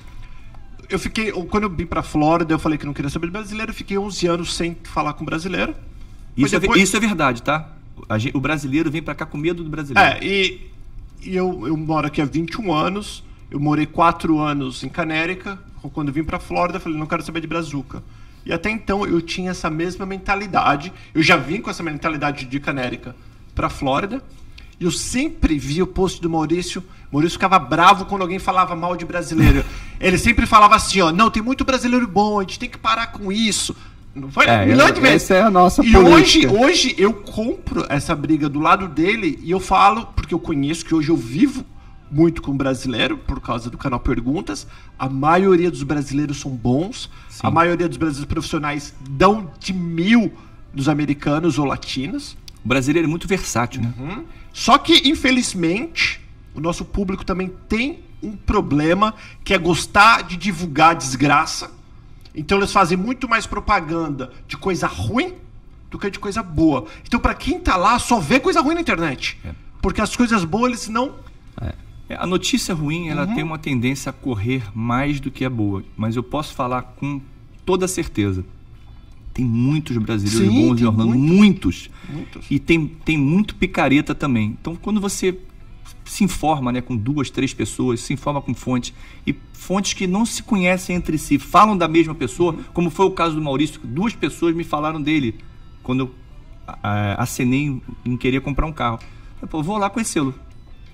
[0.89, 1.33] eu fiquei.
[1.33, 3.99] Quando eu vim pra Flórida, eu falei que não queria saber de brasileiro, eu fiquei
[3.99, 5.75] 11 anos sem falar com brasileiro.
[6.37, 6.81] Isso, é depois...
[6.81, 7.73] é, isso é verdade, tá?
[8.35, 10.09] o brasileiro vem para cá com medo do brasileiro.
[10.09, 10.71] É, e,
[11.23, 13.25] e eu, eu moro aqui há 21 anos.
[13.51, 15.59] Eu morei 4 anos em Canérica.
[15.93, 18.03] Quando vim pra Flórida, falei, não quero saber de brazuca.
[18.45, 20.93] E até então eu tinha essa mesma mentalidade.
[21.15, 23.15] Eu já vim com essa mentalidade de Canérica
[23.55, 24.23] pra Flórida.
[24.79, 26.83] E eu sempre vi o post do Maurício.
[27.11, 29.65] Maurício ficava bravo quando alguém falava mal de brasileiro.
[29.99, 33.09] Ele sempre falava assim, ó, não, tem muito brasileiro bom, a gente tem que parar
[33.09, 33.75] com isso.
[34.17, 34.47] Não foi?
[34.47, 35.25] É, milhão de vezes.
[35.25, 36.51] Essa é a nossa E política.
[36.51, 40.85] hoje, hoje eu compro essa briga do lado dele e eu falo, porque eu conheço
[40.85, 41.65] que hoje eu vivo
[42.11, 44.67] muito com brasileiro, por causa do canal Perguntas.
[44.99, 47.11] A maioria dos brasileiros são bons.
[47.29, 47.41] Sim.
[47.43, 50.33] A maioria dos brasileiros profissionais dão de mil
[50.73, 52.37] dos americanos ou latinos.
[52.65, 53.93] O brasileiro é muito versátil, né?
[53.99, 54.25] Uhum.
[54.53, 56.21] Só que, infelizmente,
[56.55, 61.71] o nosso público também tem um problema que é gostar de divulgar desgraça.
[62.37, 65.33] Então eles fazem muito mais propaganda de coisa ruim
[65.91, 66.87] do que de coisa boa.
[67.07, 69.39] Então para quem tá lá só vê coisa ruim na internet.
[69.45, 69.51] É.
[69.81, 71.15] Porque as coisas boas eles não.
[72.09, 75.83] É, A notícia ruim, ela tem uma tendência a correr mais do que a boa.
[75.97, 77.21] Mas eu posso falar com
[77.65, 78.45] toda certeza.
[79.35, 81.35] Tem muitos brasileiros Sim, bons em tem Orlando, muito.
[81.35, 81.91] muitos.
[82.09, 82.47] Muitos.
[82.51, 84.57] E tem, tem muito picareta também.
[84.61, 85.37] Então, quando você
[86.07, 88.95] se informa né, com duas, três pessoas, se informa com fontes,
[89.27, 92.65] e fontes que não se conhecem entre si, falam da mesma pessoa, Uhum.
[92.73, 95.35] como foi o caso do Maurício, que duas pessoas me falaram dele
[95.83, 96.15] quando eu
[96.83, 98.99] ah, acenei em, em querer comprar um carro.
[99.43, 100.35] Eu, pô, vou lá conhecê-lo.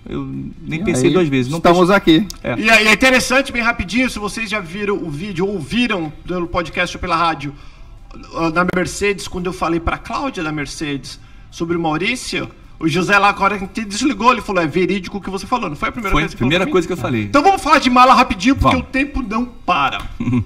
[0.09, 0.25] Eu
[0.61, 1.51] nem E pensei aí, duas vezes.
[1.51, 2.27] Não Estamos aqui.
[2.43, 2.59] É.
[2.59, 6.49] E aí é interessante, bem rapidinho, se vocês já viram o vídeo, ou ouviram pelo
[6.49, 7.55] podcast ou pela rádio,
[8.35, 11.21] ah, da Mercedes, quando eu falei pra Cláudia da Mercedes
[11.51, 12.49] sobre o Maurício,
[12.83, 15.69] o José lá, na hora que desligou, ele falou: é verídico o que você falou.
[15.69, 17.25] Não foi a primeira Foi a coisa falou primeira coisa que eu falei.
[17.25, 18.89] Então vamos falar de mala rapidinho, porque Vamos.
[18.89, 20.03] o tempo não para.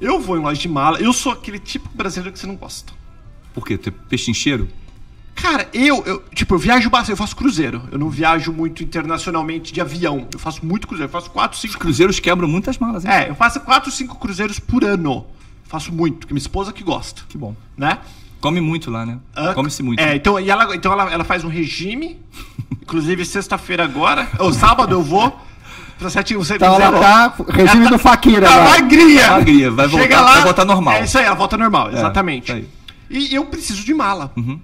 [0.00, 2.92] eu vou em loja de mala, eu sou aquele tipo brasileiro que você não gosta.
[3.54, 3.78] Por quê?
[3.78, 4.68] Tu é pechincheiro?
[5.36, 7.82] Cara, eu, eu, tipo, eu viajo bastante, eu faço cruzeiro.
[7.92, 10.26] Eu não viajo muito internacionalmente de avião.
[10.32, 13.10] Eu faço muito cruzeiro, eu faço 4, 5 Os cruzeiros quebram muitas malas, hein?
[13.12, 15.26] É, eu faço 4, 5 cruzeiros por ano.
[15.64, 17.54] Faço muito, que minha esposa que gosta, Que bom.
[17.76, 17.98] né?
[18.40, 19.18] Come muito lá, né?
[19.34, 19.98] Ah, Come-se muito.
[20.00, 22.20] É, então, e ela, então ela, ela faz um regime.
[22.82, 25.30] Inclusive, sexta-feira agora, ou sábado eu vou.
[25.98, 28.70] Pra você, você Então ela tá regime do Faquira Tá agora.
[28.82, 29.30] magrinha.
[29.30, 30.94] Magrinha, vai voltar- Chega lá, vai voltar normal.
[30.94, 32.44] É isso aí, ela volta normal, exatamente.
[32.44, 32.68] isso aí.
[33.08, 34.30] E eu preciso de mala.
[34.36, 34.60] Uhum.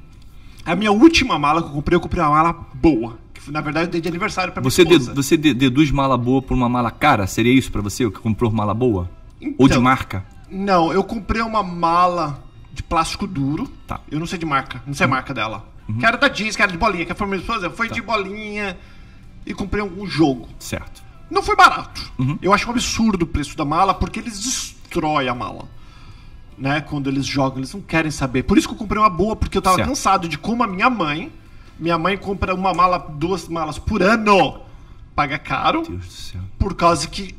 [0.64, 3.18] A minha última mala que eu comprei, eu comprei uma mala boa.
[3.34, 5.14] Que na verdade eu dei de aniversário pra minha Você, de- esposa.
[5.14, 7.26] você de- deduz mala boa por uma mala cara?
[7.26, 9.10] Seria isso pra você, o que comprou mala boa?
[9.58, 10.24] Ou de Então, marca?
[10.50, 12.40] Não, eu comprei uma mala
[12.72, 13.70] de plástico duro.
[13.86, 14.00] Tá.
[14.10, 15.68] Eu não sei de marca, não sei a marca dela.
[15.98, 18.78] Que era da jeans, que era de bolinha, que esposa, foi de bolinha
[19.44, 20.48] e comprei um jogo.
[20.58, 21.02] Certo.
[21.30, 22.12] Não foi barato.
[22.40, 25.68] Eu acho um absurdo o preço da mala, porque eles destroem a mala.
[26.56, 26.80] Né?
[26.80, 28.44] Quando eles jogam, eles não querem saber.
[28.44, 29.88] Por isso que eu comprei uma boa, porque eu tava Certo.
[29.88, 31.32] cansado de como a minha mãe.
[31.78, 34.60] Minha mãe compra uma mala, duas malas por ano.
[35.14, 35.82] Paga caro.
[35.82, 36.40] Deus do céu.
[36.58, 37.34] Por causa que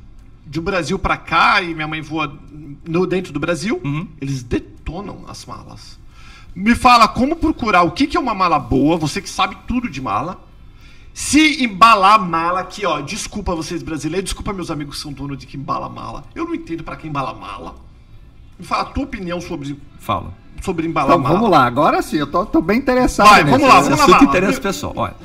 [0.46, 2.34] do Brasil pra cá, e minha mãe voa
[2.88, 4.08] no, dentro do Brasil, Uhum.
[4.22, 6.00] eles detonam as malas.
[6.56, 9.90] Me fala como procurar o que, que é uma mala boa, você que sabe tudo
[9.90, 10.40] de mala.
[11.14, 15.46] Se embalar mala aqui, ó, desculpa vocês brasileiros, desculpa meus amigos que são donos de
[15.46, 16.24] que embala mala.
[16.34, 17.76] Eu não entendo pra quem embala mala.
[18.60, 20.34] Me fala a tua opinião sobre, Fala.
[20.62, 21.36] sobre embalar Então mala.
[21.36, 23.28] vamos lá, agora sim, eu tô, tô bem interessado.
[23.30, 23.52] Vai, nisso.
[23.58, 24.24] vamos lá, vamos assunto Mala.
[24.26, 24.94] interessa o pessoal.
[24.96, 25.16] Olha,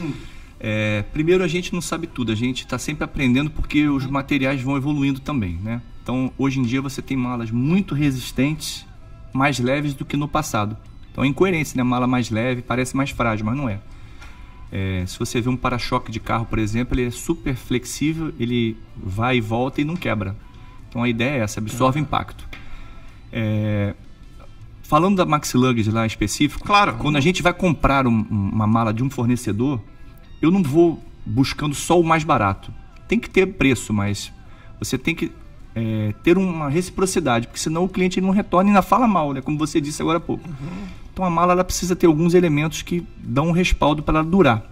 [0.60, 4.60] é, primeiro a gente não sabe tudo, a gente está sempre aprendendo porque os materiais
[4.60, 5.80] vão evoluindo também, né?
[6.02, 8.84] Então, hoje em dia você tem malas muito resistentes,
[9.32, 10.76] mais leves do que no passado.
[11.12, 11.82] Então, é incoerência, né?
[11.82, 13.78] Mala mais leve parece mais frágil, mas não é.
[14.70, 18.76] É, se você vê um para-choque de carro, por exemplo, ele é super flexível, ele
[18.96, 20.36] vai e volta e não quebra.
[20.88, 22.46] Então a ideia é essa, absorve impacto.
[23.32, 23.94] É,
[24.82, 26.94] falando da Maxi Luggage lá específico, Claro.
[26.94, 29.80] quando a gente vai comprar um- uma mala de um fornecedor,
[30.40, 32.72] eu não vou buscando só o mais barato.
[33.06, 34.32] Tem que ter preço, mas
[34.78, 35.32] você tem que
[35.74, 39.40] é, ter uma reciprocidade, porque senão o cliente não retorna e ainda fala mal, né?
[39.40, 40.48] Como você disse agora há pouco.
[41.12, 44.64] Então a mala ela precisa ter alguns elementos que dão um respaldo para ela durar.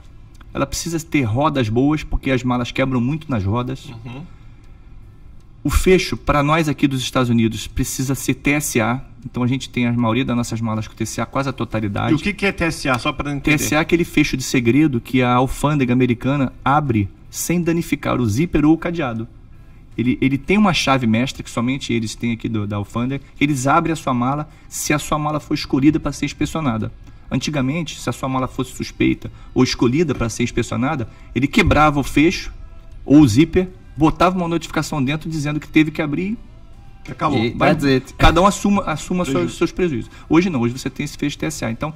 [0.54, 3.92] Ela precisa ter rodas boas, porque as malas quebram muito nas rodas.
[5.62, 9.04] O fecho, para nós aqui dos Estados Unidos, precisa ser TSA.
[9.28, 12.12] Então a gente tem a maioria das nossas malas com TSA, quase a totalidade.
[12.12, 13.58] E o que, que é TSA, só pra entender?
[13.58, 18.64] TSA é aquele fecho de segredo que a alfândega americana abre sem danificar o zíper
[18.64, 19.26] ou o cadeado.
[19.98, 23.24] Ele, ele tem uma chave mestra que somente eles têm aqui do- da alfândega.
[23.40, 26.92] Eles abrem a sua mala se a sua mala for escolhida para ser inspecionada.
[27.30, 32.02] Antigamente, se a sua mala fosse suspeita ou escolhida para ser inspecionada, ele quebrava o
[32.04, 32.52] fecho
[33.04, 36.38] ou o zíper, botava uma notificação dentro dizendo que teve que abrir
[37.10, 37.38] Acabou.
[37.38, 38.14] E Vai- that's it.
[38.14, 40.10] Cada um assuma, assuma seus, seus prejuízos.
[40.28, 41.70] Hoje não, hoje você tem esse fecho TSA.
[41.70, 41.92] Então,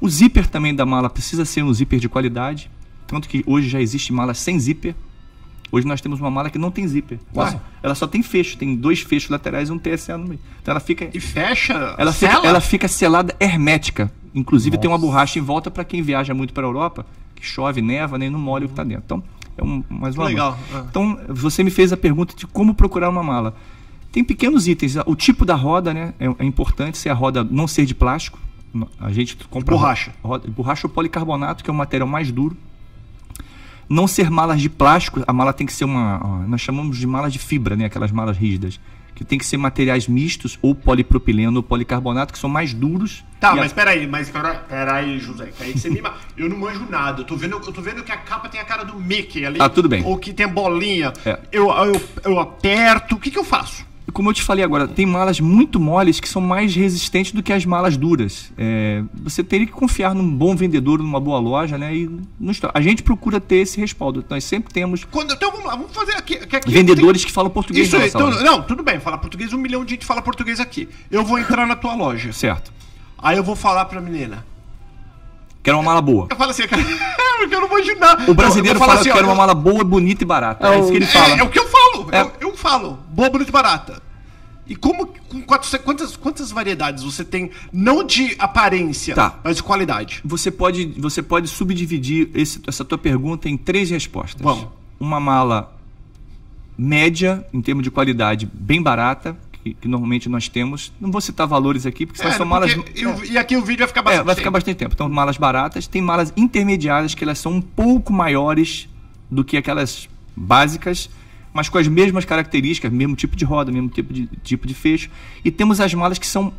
[0.00, 2.70] o zíper também da mala precisa ser um zíper de qualidade.
[3.06, 4.94] Tanto que hoje já existe malas sem zíper.
[5.72, 7.18] Hoje nós temos uma mala que não tem zíper.
[7.34, 7.58] Uai.
[7.82, 10.40] Ela, só tem fecho, tem dois fechos laterais e um TSA no meio.
[10.62, 11.08] Então ela fica.
[11.12, 11.94] E fecha?
[11.98, 14.10] Ela fica, ela fica selada hermética.
[14.34, 17.80] Inclusive tem uma borracha em volta para quem viaja muito para a Europa, que chove,
[17.82, 19.02] neva, nem não molha o que está dentro.
[19.04, 19.22] Então,
[19.56, 20.84] é um, mais uma Legal, mala.
[20.84, 20.88] é.
[20.90, 23.54] Então, você me fez a pergunta de como procurar uma mala.
[24.14, 24.94] Tem pequenos itens.
[25.06, 26.14] O tipo da roda, né?
[26.20, 28.38] É, é importante se a roda não ser de plástico.
[29.00, 30.12] A gente compra Borracha.
[30.22, 32.56] Roda, borracha ou policarbonato, que é o material mais duro.
[33.88, 36.44] Não ser malas de plástico, a mala tem que ser uma.
[36.46, 37.86] Nós chamamos de malas de fibra, né?
[37.86, 38.78] Aquelas malas rígidas.
[39.16, 43.24] Que tem que ser materiais mistos, ou polipropileno ou policarbonato, que são mais duros.
[43.40, 46.00] Tá, E a- mas peraí, mas pera- peraí, José, que aí você me
[46.36, 47.20] Eu não manjo nada.
[47.20, 49.60] Eu tô, vendo, eu tô vendo que a capa tem a cara do Mickey ali.
[49.60, 50.04] Ah, tudo bem.
[50.04, 51.12] Ou que tem bolinha.
[51.26, 51.38] É.
[51.52, 53.16] Eu, eu, eu aperto.
[53.16, 53.84] O que, que eu faço?
[54.12, 57.52] Como eu te falei agora, tem malas muito moles que são mais resistentes do que
[57.52, 58.52] as malas duras.
[58.56, 61.94] É, você teria que confiar num bom vendedor, numa boa loja, né?
[61.94, 62.10] E
[62.74, 64.24] a gente procura ter esse respaldo.
[64.28, 65.04] Nós sempre temos.
[65.04, 66.34] Quando, então vamos lá, vamos fazer aqui.
[66.36, 67.28] aqui vendedores tem...
[67.28, 67.88] que falam português.
[67.88, 70.88] Isso então, não, tudo bem, falar português, um milhão de gente fala português aqui.
[71.10, 72.32] Eu vou entrar na tua loja.
[72.32, 72.72] Certo.
[73.18, 74.44] Aí eu vou falar pra menina.
[75.62, 76.26] Quero uma mala boa.
[76.28, 78.28] Eu falo assim, porque eu não vou ajudar.
[78.28, 80.68] O brasileiro fala assim, que quer uma mala boa, bonita e barata.
[80.68, 81.34] É, é isso que ele fala.
[81.36, 81.83] É, é o que eu falo.
[82.16, 82.22] É.
[82.22, 82.98] Eu, eu, falo.
[83.10, 84.02] Boa, bonita e barata.
[84.66, 89.38] E como com quantas, quantas variedades você tem, não de aparência, tá.
[89.44, 90.22] mas de qualidade?
[90.24, 94.40] Você pode, você pode subdividir esse, essa tua pergunta em três respostas.
[94.40, 94.68] Vamos.
[94.98, 95.76] Uma mala
[96.78, 100.92] média, em termos de qualidade, bem barata, que, que, normalmente nós temos.
[101.00, 102.72] Não vou citar valores aqui, porque é, são malas.
[102.72, 103.32] É.
[103.32, 104.94] E aqui o vídeo vai ficar bastante é, vai ficar bastante tempo.
[104.94, 105.86] Então, malas baratas.
[105.86, 108.88] Tem malas intermediárias, que elas são um pouco maiores
[109.30, 111.08] do que aquelas básicas,
[111.54, 115.08] mas com as mesmas características, mesmo tipo de roda, mesmo tipo de, tipo de fecho.
[115.44, 116.52] E temos as malas que são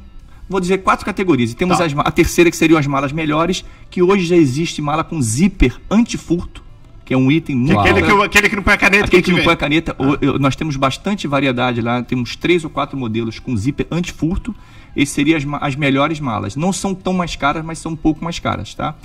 [0.47, 1.51] vou dizer quatro categorias.
[1.51, 1.85] E temos tá.
[1.85, 5.75] as, a terceira que seriam as malas melhores, que hoje já existe mala com zíper
[5.91, 6.63] anti-furto
[7.03, 7.79] que é um item muito.
[7.79, 9.05] Aquele que, aquele que não põe a caneta.
[9.05, 9.95] Aquele que, que não põe a caneta.
[9.99, 10.39] Ah.
[10.39, 14.55] nós temos bastante variedade lá, temos três ou quatro modelos com zíper anti-furto.
[14.95, 16.55] Essas seriam as, as melhores malas.
[16.55, 18.95] Não são tão mais caras, mas são um pouco mais caras, tá?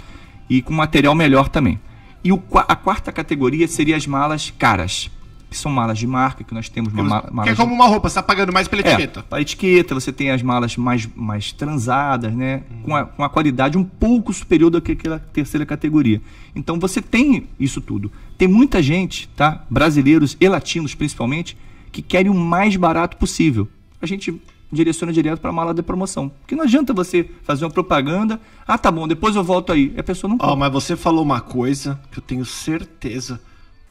[0.48, 1.78] E com material melhor também.
[2.24, 5.10] E o, a quarta categoria seria as malas caras
[5.50, 7.42] que são malas de marca, que nós temos uma mala.
[7.42, 9.24] Que é como uma roupa, você está pagando mais pela etiqueta.
[9.28, 12.62] É, a etiqueta, você tem as malas mais, mais transadas, né?
[12.70, 12.82] Uhum.
[12.82, 16.22] Com, a, com a qualidade um pouco superior do que aquela terceira categoria.
[16.54, 18.12] Então você tem isso tudo.
[18.38, 19.64] Tem muita gente, tá?
[19.68, 21.58] Brasileiros e latinos principalmente,
[21.90, 23.66] que querem o mais barato possível.
[24.00, 24.40] A gente
[24.72, 26.28] direciona direto para a mala de promoção.
[26.28, 29.92] Porque não adianta você fazer uma propaganda, ah, tá bom, depois eu volto aí.
[29.98, 30.38] A pessoa não.
[30.40, 33.40] Oh, mas você falou uma coisa que eu tenho certeza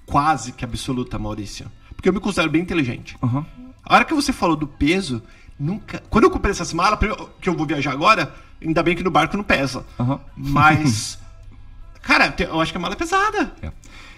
[0.10, 1.72] quase que absoluta, Maurício.
[1.96, 3.16] Porque eu me considero bem inteligente.
[3.22, 3.46] Uhum.
[3.86, 5.22] A hora que você falou do peso,
[5.60, 6.02] nunca.
[6.10, 7.00] Quando eu comprei essas malas,
[7.40, 9.86] que eu vou viajar agora, ainda bem que no barco não pesa.
[10.00, 10.20] Uhum.
[10.36, 11.20] Mas.
[12.02, 13.54] cara, eu acho que a mala é pesada.
[13.62, 13.72] É.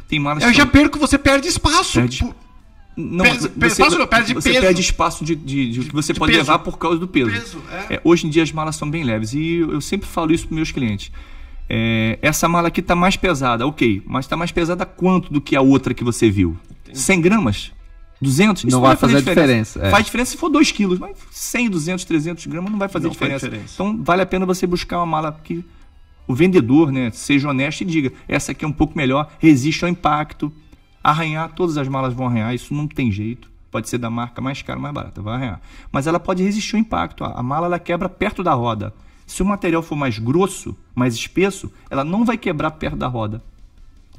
[0.07, 0.43] Tem malas.
[0.43, 1.99] Eu já perco, você perde espaço.
[1.99, 2.23] Perde.
[2.95, 4.61] Não, peso, você, espaço não, perde você peso.
[4.61, 6.43] perde espaço de, de, de que você de pode peso.
[6.43, 7.31] levar por causa do peso.
[7.31, 7.95] peso é.
[7.95, 10.47] É, hoje em dia as malas são bem leves e eu, eu sempre falo isso
[10.47, 11.11] para meus clientes.
[11.73, 15.55] É, essa mala aqui está mais pesada, ok, mas está mais pesada quanto do que
[15.55, 16.57] a outra que você viu?
[16.81, 16.99] Entendi.
[16.99, 17.71] 100 gramas?
[18.21, 18.65] 200?
[18.65, 19.79] Isso não, vai fazer, fazer diferença.
[19.79, 19.87] diferença.
[19.87, 19.89] É.
[19.89, 23.13] Faz diferença se for 2 quilos, mas 100, 200, 300 gramas não vai fazer não
[23.13, 23.49] diferença.
[23.49, 23.73] diferença.
[23.75, 25.63] Então vale a pena você buscar uma mala que
[26.27, 29.89] o vendedor né, seja honesto e diga: essa aqui é um pouco melhor, resiste ao
[29.89, 30.51] impacto.
[31.01, 33.49] Arranhar, todas as malas vão arranhar, isso não tem jeito.
[33.71, 35.61] Pode ser da marca mais cara ou mais barata, vai arranhar.
[35.89, 37.23] Mas ela pode resistir ao impacto.
[37.23, 38.93] A mala ela quebra perto da roda.
[39.31, 43.41] Se o material for mais grosso, mais espesso, ela não vai quebrar perto da roda.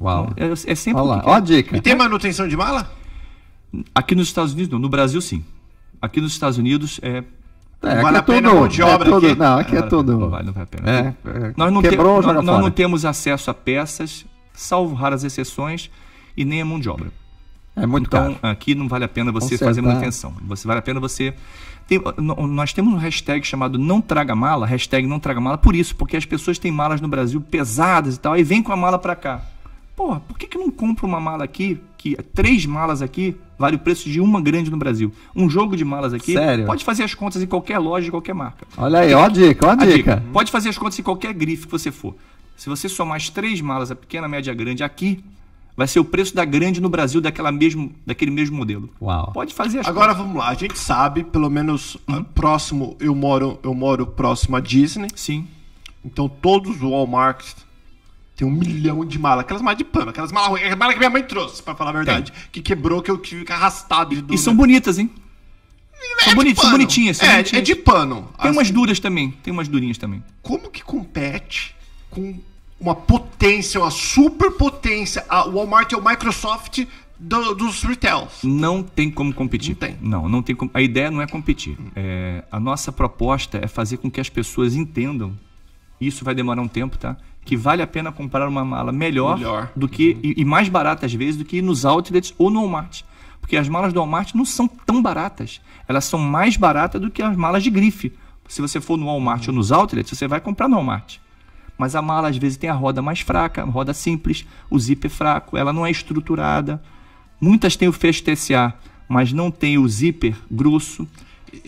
[0.01, 0.33] Uau.
[0.35, 1.23] É, é sempre Olha lá.
[1.23, 1.77] Ó a dica.
[1.77, 2.91] E tem manutenção de mala?
[3.93, 4.79] Aqui nos Estados Unidos, não.
[4.79, 5.45] No Brasil, sim.
[6.01, 7.23] Aqui nos Estados Unidos é
[7.83, 9.39] é, vale a pena tudo, de obra é tudo, aqui?
[9.39, 10.17] Não, aqui é, é tudo.
[10.17, 10.89] Não vale, não vale a pena.
[10.89, 15.23] É, é, nós não, quebrou, te, nós, nós não temos acesso a peças, salvo raras
[15.23, 15.91] exceções,
[16.35, 17.11] e nem a mão de obra.
[17.75, 18.53] É muito então, caro.
[18.53, 20.33] aqui não vale a pena você fazer manutenção.
[20.47, 21.35] Você vale a pena você
[21.87, 25.95] tem, nós temos um hashtag chamado Não Traga Mala, hashtag Não Traga Mala, por isso,
[25.95, 28.97] porque as pessoas têm malas no Brasil pesadas e tal, e vem com a mala
[28.97, 29.41] para cá.
[29.95, 33.79] Pô, por que, que não compra uma mala aqui, que três malas aqui, vale o
[33.79, 35.11] preço de uma grande no Brasil?
[35.35, 36.65] Um jogo de malas aqui, Sério?
[36.65, 38.65] pode fazer as contas em qualquer loja de qualquer marca.
[38.75, 39.95] Olha aí, ó a dica, ó a, a dica.
[39.95, 40.23] dica.
[40.33, 42.15] Pode fazer as contas em qualquer grife que você for.
[42.57, 45.23] Se você somar as três malas, a pequena, a média, a grande, aqui,
[45.75, 48.89] vai ser o preço da grande no Brasil daquela mesmo, daquele mesmo modelo.
[49.01, 49.31] Uau.
[49.33, 52.23] Pode fazer as Agora vamos lá, a gente sabe, pelo menos uhum.
[52.23, 55.07] próximo, eu moro, eu moro próximo à Disney.
[55.15, 55.47] Sim.
[56.05, 57.45] Então todos os Walmart
[58.35, 61.09] tem um milhão de malas, aquelas malas de pano, aquelas malas, aquelas malas que minha
[61.09, 62.41] mãe trouxe, para falar a verdade, tem.
[62.51, 65.09] que quebrou que eu tive que arrastado de E são bonitas, hein?
[66.19, 67.61] É são, bonit, são bonitinhas, são é, bonitinhas.
[67.61, 68.29] é de pano.
[68.37, 68.57] Tem assim.
[68.57, 70.23] umas duras também, tem umas durinhas também.
[70.41, 71.75] Como que compete
[72.09, 72.39] com
[72.83, 75.25] uma potência, uma superpotência.
[75.29, 76.85] A Walmart é o Microsoft
[77.17, 78.43] do, dos retails.
[78.43, 79.69] Não tem como competir.
[79.69, 79.97] Não tem.
[80.01, 80.69] Não, não tem como.
[80.73, 81.77] A ideia não é competir.
[81.95, 85.33] É, a nossa proposta é fazer com que as pessoas entendam.
[85.99, 87.15] Isso vai demorar um tempo, tá?
[87.45, 89.71] Que vale a pena comprar uma mala melhor, melhor.
[89.73, 90.19] do que uhum.
[90.21, 93.03] e, e, mais barata às vezes do que nos outlets ou no Walmart.
[93.39, 95.61] Porque as malas do Walmart não são tão baratas.
[95.87, 98.11] Elas são mais baratas do que as malas de grife.
[98.49, 101.22] Se você for no Walmart ou nos outlets, você vai comprar no Walmart.
[101.77, 105.09] Mas a mala às vezes tem a roda mais fraca, a roda simples, o zíper
[105.09, 106.81] fraco, ela não é estruturada.
[107.41, 108.73] Muitas têm o fecho TSA,
[109.09, 111.07] mas não tem o zíper grosso.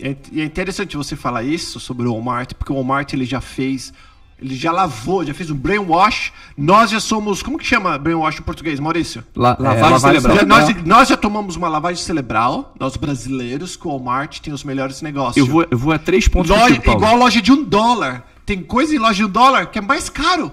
[0.00, 3.92] É, é interessante você falar isso sobre o Walmart, porque o Walmart ele já fez
[4.40, 6.30] Ele já lavou, já fez um brainwash.
[6.58, 7.42] Nós já somos.
[7.42, 9.24] Como que chama brainwash em português, Maurício?
[9.34, 10.34] La- Lavagem lavagem cerebral.
[10.34, 10.60] Já- cerebral.
[10.60, 15.00] nós, nós já tomamos uma lavagem cerebral, nós brasileiros, que o Walmart tem os melhores
[15.02, 15.36] negócios.
[15.38, 17.00] Eu vou, eu vou a três pontos Loja- contigo, Paulo.
[17.00, 18.26] igual a loja de um dólar.
[18.46, 20.52] Tem coisa em loja de dólar que é mais caro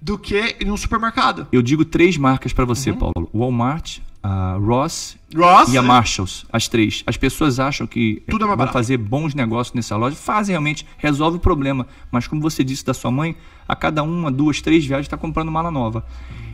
[0.00, 1.48] do que em um supermercado.
[1.50, 2.68] Eu digo três marcas para Uhum.
[2.74, 3.28] você, Paulo.
[3.34, 7.02] Walmart, a Ross Ross, e a Marshalls, as três.
[7.06, 8.72] As pessoas acham que Tudo é vão barato.
[8.72, 11.86] fazer bons negócios nessa loja, fazem realmente, resolve o problema.
[12.12, 13.34] Mas como você disse da sua mãe,
[13.66, 16.06] a cada uma, duas, três viagens está comprando mala nova.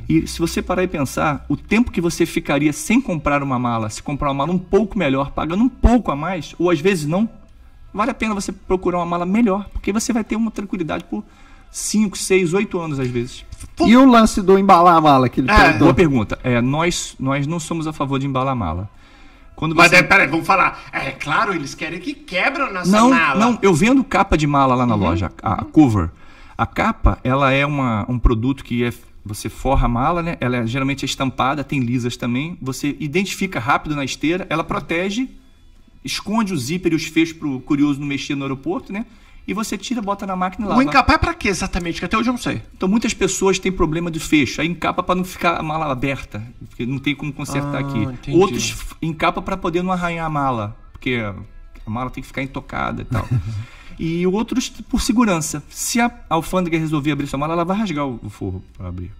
[0.09, 3.89] E se você parar e pensar, o tempo que você ficaria sem comprar uma mala,
[3.91, 7.07] se comprar uma mala um pouco melhor, pagando um pouco a mais, ou às vezes
[7.07, 7.29] não,
[7.95, 11.25] vale a pena você procurar uma mala melhor, porque você vai ter uma tranquilidade por
[11.71, 13.45] 5, 6, 8 anos às vezes.
[13.87, 15.55] E o lance do embalar a mala que ele É.
[15.57, 15.79] perguntou?
[15.81, 16.39] Boa pergunta.
[16.45, 18.89] É, nós, nós não somos a favor de embalar mala.
[19.57, 19.97] Quando Mas você...
[19.97, 20.81] é, peraí, vamos falar.
[20.93, 23.39] É claro, eles querem que quebram nessa Não, mala.
[23.39, 26.11] não, eu vendo capa de mala lá na loja, a, a cover.
[26.59, 28.93] A capa, ela é uma, um produto que é,
[29.25, 30.37] você forra a mala, né?
[30.41, 32.59] Ela é, geralmente é estampada, tem lisas também.
[32.61, 35.29] Você identifica rápido na esteira, ela protege,
[36.05, 39.07] esconde o zíper e os fechos para o curioso não mexer no aeroporto, né?
[39.47, 40.85] E você tira, bota na máquina e O lava.
[40.85, 41.99] encapar é pra quê exatamente?
[41.99, 42.63] Que até hoje eu não sei.
[42.75, 46.43] Então muitas pessoas têm problema de fecho, aí encapa para não ficar a mala aberta,
[46.69, 47.99] porque não tem como consertar Ah, aqui.
[47.99, 48.37] entendi.
[48.39, 51.21] Outros encapa para poder não arranhar a mala, porque
[51.87, 53.29] a mala tem que ficar intocada e tal.
[53.99, 55.63] e outros por segurança.
[55.69, 59.13] Se a alfândega resolver abrir sua mala, ela vai rasgar o o forro para abrir.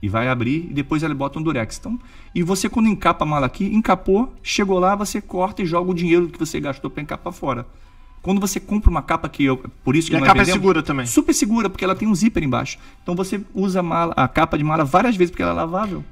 [0.00, 1.76] E vai abrir e depois ela bota um durex.
[1.78, 1.98] Então,
[2.34, 5.94] e você quando encapa a mala aqui, encapou, chegou lá, você corta e joga o
[5.94, 7.66] dinheiro que você gastou para encapar fora.
[8.22, 10.52] Quando você compra uma capa que eu, por isso que E a capa é vendemos-
[10.60, 11.06] segura também.
[11.06, 12.78] Super segura, porque ela tem um zíper embaixo.
[13.02, 16.04] Então você usa a, mala- a capa de mala várias vezes, porque ela é lavável.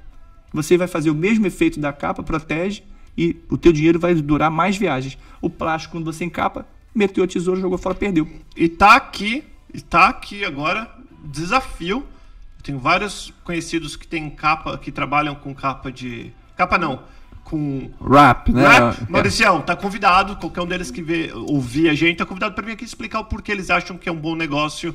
[0.52, 2.82] Você vai fazer o mesmo efeito da capa, protege,
[3.18, 5.18] e o teu dinheiro vai durar mais viagens.
[5.40, 8.26] O plástico, quando você encapa, meteu a tesoura, jogou fora, perdeu.
[8.56, 10.88] E tá aqui, e tá aqui agora,
[11.24, 12.04] desafio.
[12.66, 16.32] Tenho vários conhecidos que têm capa, que trabalham com capa de.
[16.56, 16.98] Capa não,
[17.44, 17.88] com.
[18.04, 18.66] Rap, né?
[18.66, 19.02] Rap.
[19.02, 19.06] É.
[19.08, 22.72] Mauricião, tá convidado, qualquer um deles que vê, ouvir a gente, tá convidado para vir
[22.72, 24.92] aqui explicar o porquê eles acham que é um bom negócio.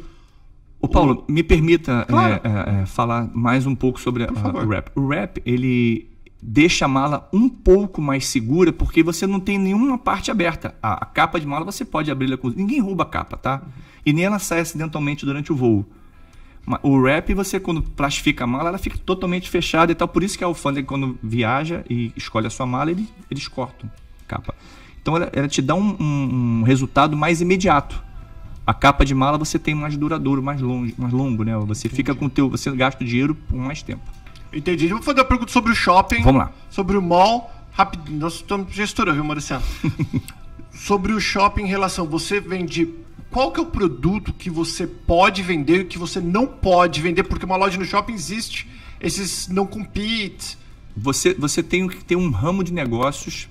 [0.81, 2.41] Ô Paulo, me permita Claro.
[2.43, 4.91] é, é, é, falar mais um pouco sobre a- o wrap.
[4.93, 6.09] O wrap, ele
[6.43, 10.75] deixa a mala um pouco mais segura porque você não tem nenhuma parte aberta.
[10.83, 12.49] A, a capa de mala você pode abri-la com...
[12.49, 13.61] Ninguém rouba a capa, tá?
[14.05, 15.85] E nem ela sai acidentalmente durante o voo.
[16.83, 20.07] O wrap, você quando plastifica a mala, ela fica totalmente fechada e tal.
[20.07, 23.89] Por isso que a alfândega, quando viaja e escolhe a sua mala, ele- eles cortam
[24.23, 24.53] a capa.
[25.01, 28.01] Então ela, ela te dá um, um- um resultado mais imediato.
[28.65, 31.57] A capa de mala você tem mais duradouro, mais longo, mais longo, né?
[31.65, 34.01] Você fica com o teu, você gasta o dinheiro por mais tempo.
[34.53, 34.85] Entendi.
[34.85, 36.21] Eu vou fazer uma pergunta sobre o shopping.
[36.21, 36.51] Vamos lá.
[36.69, 37.51] Sobre o mall.
[37.71, 38.19] Rapidinho.
[38.19, 39.63] Nós estamos gestora, viu, Mauriciano?
[40.71, 42.05] sobre o shopping em relação.
[42.07, 42.87] Você vende.
[43.31, 47.23] Qual que é o produto que você pode vender e que você não pode vender?
[47.23, 48.67] Porque uma loja no shopping existe.
[48.99, 50.57] Esses não compete.
[50.95, 53.47] Você, você tem que ter um ramo de negócios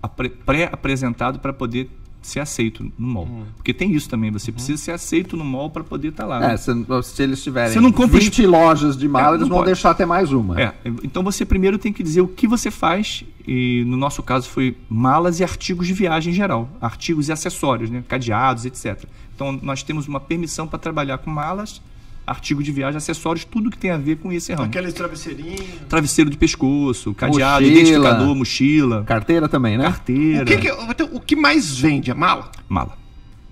[0.00, 1.90] apre- pré-apresentado para poder
[2.26, 3.26] ser aceito no mall.
[3.26, 3.44] Hum.
[3.56, 6.52] Porque tem isso também, você precisa ser aceito no mall para poder estar lá.
[6.52, 6.70] É, se,
[7.02, 9.58] se eles tiverem Você não compra os- 20 lojas de mala, É, eles não vão
[9.58, 9.66] pode.
[9.66, 10.60] deixar ter mais uma.
[10.60, 10.72] É,
[11.02, 14.76] então você primeiro tem que dizer o que você faz, e no nosso caso foi
[14.88, 18.02] malas e artigos de viagem em geral, artigos e acessórios, né?
[18.08, 19.04] cadeados, etc.
[19.34, 21.80] Então nós temos uma permissão para trabalhar com malas,
[22.26, 24.64] artigos de viagem, acessórios, tudo que tem a ver com esse ramo.
[24.66, 25.60] Aqueles travesseirinhos.
[25.88, 27.80] Travesseiro de pescoço, cadeado, Mochila.
[27.80, 29.84] identificador, mochila, Carteira também, né?
[29.84, 32.10] carteira, O que, que- então, o que mais vende?
[32.10, 32.50] A mala?
[32.68, 32.96] mala.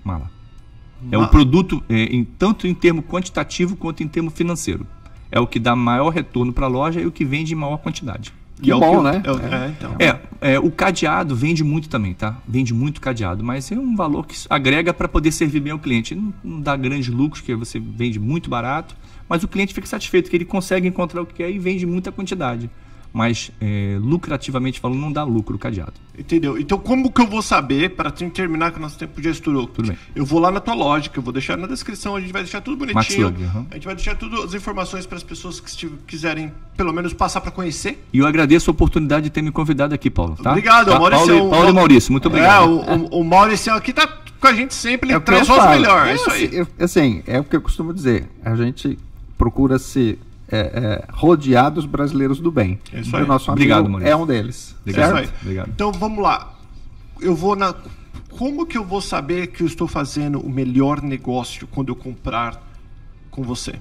[0.03, 0.31] Mala.
[1.11, 4.87] É o produto, é, em, tanto em termo quantitativo quanto em termo financeiro.
[5.29, 7.77] É o que dá maior retorno para a loja e o que vende em maior
[7.77, 8.33] quantidade.
[8.63, 9.21] Que é o bom, né?
[9.23, 9.95] é o- é, então.
[9.99, 12.37] É, é, o cadeado vende muito também, tá?
[12.47, 16.15] Vende muito cadeado, mas é um valor que agrega para poder servir bem ao cliente.
[16.15, 18.95] Não, não dá grandes lucros, porque você vende muito barato,
[19.27, 22.11] mas o cliente fica satisfeito que ele consegue encontrar o que quer e vende muita
[22.11, 22.69] quantidade.
[23.15, 25.93] Mas, é, lucrativamente falando, não dá lucro o cadeado.
[26.17, 26.57] Entendeu?
[26.57, 29.67] Então, como que eu vou saber, para terminar, que o nosso tempo já estourou?
[29.67, 29.97] Tudo bem.
[30.15, 32.41] Eu vou lá na tua loja, que eu vou deixar na descrição, a gente vai
[32.41, 32.95] deixar tudo bonitinho.
[33.29, 33.67] Maxlug, aham.
[33.69, 37.39] A gente vai deixar tudo as informações para as pessoas que quiserem, pelo menos, passar
[37.41, 38.03] para conhecer.
[38.11, 40.35] E eu agradeço a oportunidade de ter me convidado aqui, Paulo.
[40.41, 40.49] Tá?
[40.49, 40.97] Obrigado, tá?
[40.99, 41.27] Maurício.
[41.27, 42.63] Paulo, e- Paulo e Maurício, muito obrigado.
[42.63, 44.07] É, o, o, o Maurício aqui tá
[44.39, 46.07] com a gente sempre, ele É o que traz melhores.
[46.07, 46.45] É É, isso aí.
[46.45, 48.27] assim, eu- Assim, é o que eu costumo dizer.
[48.43, 48.97] A gente
[49.37, 50.17] procura se
[50.47, 52.79] é, é, rodear dos brasileiros do bem.
[52.91, 53.23] É isso aí.
[53.23, 54.11] o nosso amigo Obrigado, Maurício.
[54.11, 54.75] é um deles.
[54.85, 55.17] Isso certo?
[55.17, 55.29] aí.
[55.41, 55.69] Obrigado.
[55.69, 56.53] Então vamos lá.
[57.19, 57.73] Eu vou na.
[58.29, 62.61] Como que eu vou saber que eu estou fazendo o melhor negócio quando eu comprar
[63.29, 63.75] com você?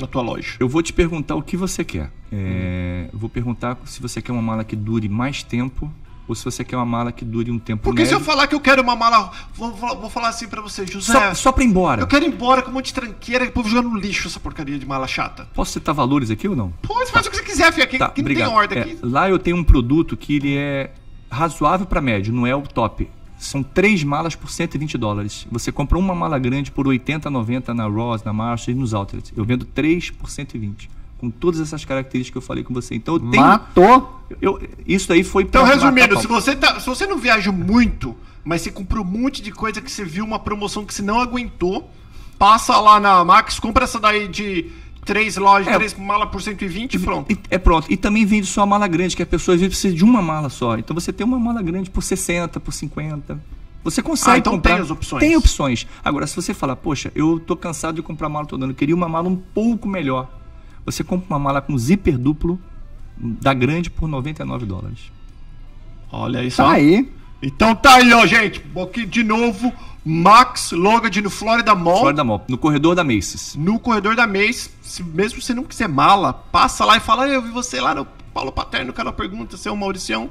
[0.00, 0.56] Na tua loja.
[0.58, 2.10] Eu vou te perguntar o que você quer.
[2.32, 5.92] É, Vou perguntar se você quer uma mala que dure mais tempo
[6.32, 8.54] ou se você quer uma mala que dure um tempo Porque se eu falar que
[8.54, 9.30] eu quero uma mala.
[9.54, 11.12] Vou, vou, falar assim pra você, José.
[11.12, 12.02] Só, só pra ir embora.
[12.02, 14.28] Eu quero ir embora com um monte de tranqueira e o povo jogando no lixo
[14.28, 15.46] essa porcaria de mala chata.
[15.54, 16.72] Posso citar valores aqui ou não?
[16.82, 17.84] Pô, você faz o que você quiser, filho.
[17.84, 18.98] Aqui, Tá, aqui não tem ordem É, aqui.
[19.02, 20.90] lá eu tenho um produto que ele é
[21.30, 23.08] razoável para médio, não é o top.
[23.38, 25.46] São três malas por 120 dólares.
[25.50, 29.32] Você compra uma mala grande por 80, 90 na Ross, na Marshall e nos outlets.
[29.36, 30.88] Eu vendo três por 120.
[31.22, 32.96] Com todas essas características que eu falei com você.
[32.96, 33.42] Então eu tenho.
[33.42, 34.20] Matou.
[34.40, 38.16] eu- isso aí foi Então, pra resumindo, se você, tá, se você não viaja muito,
[38.44, 41.20] mas você comprou um monte de coisa que você viu uma promoção que você não
[41.20, 41.88] aguentou,
[42.36, 44.66] passa lá na Max, compra essa daí de
[45.04, 45.76] três lojas, É.
[45.76, 47.30] três malas por 120 e pronto.
[47.32, 47.86] E- é pronto.
[47.92, 50.20] E também vende só a mala grande, que a pessoa às vezes precisa de uma
[50.20, 50.76] mala só.
[50.76, 53.38] Então você tem uma mala grande por 60, por 50.
[53.84, 54.74] Você consegue Ah, então comprar.
[54.74, 55.20] tem as opções.
[55.20, 55.86] Tem opções.
[56.04, 58.94] Agora, se você falar, poxa, eu tô cansado de comprar mala todo ano, eu queria
[58.96, 60.28] uma mala um pouco melhor.
[60.84, 62.58] Você compra uma mala com zíper duplo
[63.16, 65.12] da grande por 99 dólares.
[66.10, 66.56] Olha isso.
[66.58, 67.10] Tá aí.
[67.42, 68.64] Então tá aí, ó, gente.
[68.80, 69.72] Aqui de novo,
[70.04, 72.00] Max Logad no Florida Mall.
[72.00, 73.54] Florida Mall, no corredor da Macy's.
[73.56, 74.70] No corredor da Mace.
[74.82, 77.80] Se, mesmo se você não quiser mala, passa lá e fala: "Ah, Eu vi você
[77.80, 80.30] lá no Paulo Paterno, o cara pergunta se é o Mauricião.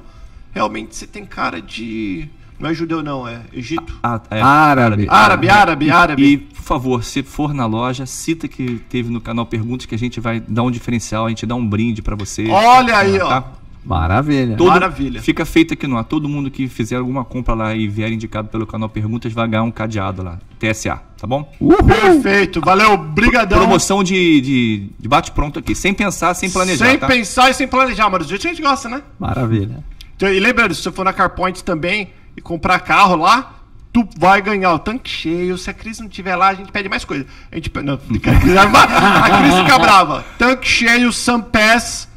[0.54, 2.30] Realmente você tem cara de.
[2.62, 3.98] Não é judeu, não, é Egito.
[4.04, 5.08] Ah, é, Árabe.
[5.10, 6.24] Árabe, árabe, E- árabe.
[6.24, 9.98] E, por favor, se for na loja, cita que teve no canal Perguntas que a
[9.98, 12.48] gente vai dar um diferencial, a gente dá um brinde pra você.
[12.50, 13.28] Olha aí, ó.
[13.28, 13.52] Tá?
[13.84, 14.56] Maravilha.
[14.56, 15.22] Todo- Maravilha.
[15.22, 16.04] Fica feito aqui no ar.
[16.04, 19.64] Todo mundo que fizer alguma compra lá e vier indicado pelo canal Perguntas vai ganhar
[19.64, 20.38] um cadeado lá.
[20.60, 21.52] TSA, tá bom?
[21.60, 21.78] Uhul.
[21.84, 23.58] Perfeito, valeu, brigadão.
[23.58, 25.74] Promoção de, de, de bate-pronto aqui.
[25.74, 26.86] Sem pensar, sem planejar.
[26.86, 27.08] sem tá?
[27.08, 29.02] pensar e sem planejar, mas do jeito que a gente gosta, né?
[29.20, 29.84] Maravilha.
[30.16, 32.10] Então, e lembrando, se você for na CarPoint também
[32.42, 33.54] e comprar carro lá,
[33.94, 35.58] tu vai ganhar o tanque cheio.
[35.58, 37.26] Se a Cris não tiver lá, a gente pede mais coisa.
[37.52, 40.26] A gente não, a Cris, fica brava.
[40.40, 42.10] Tanque cheio, Sun Pass.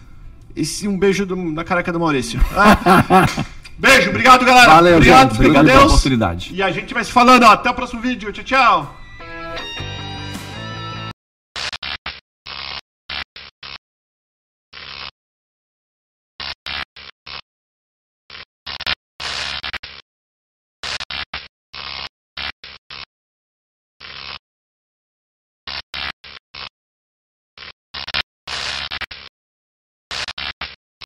[0.57, 2.41] E sim, um beijo do- na careca do Maurício.
[2.57, 3.27] Ah.
[3.77, 4.71] Beijo, obrigado, galera.
[4.75, 5.41] Valeu, obrigado, gente.
[5.41, 5.91] Obrigado pela Deus.
[5.93, 6.51] oportunidade.
[6.55, 7.49] E a gente vai se falando, ó.
[7.51, 8.33] Até o próximo vídeo.
[8.33, 8.97] Tchau, tchau.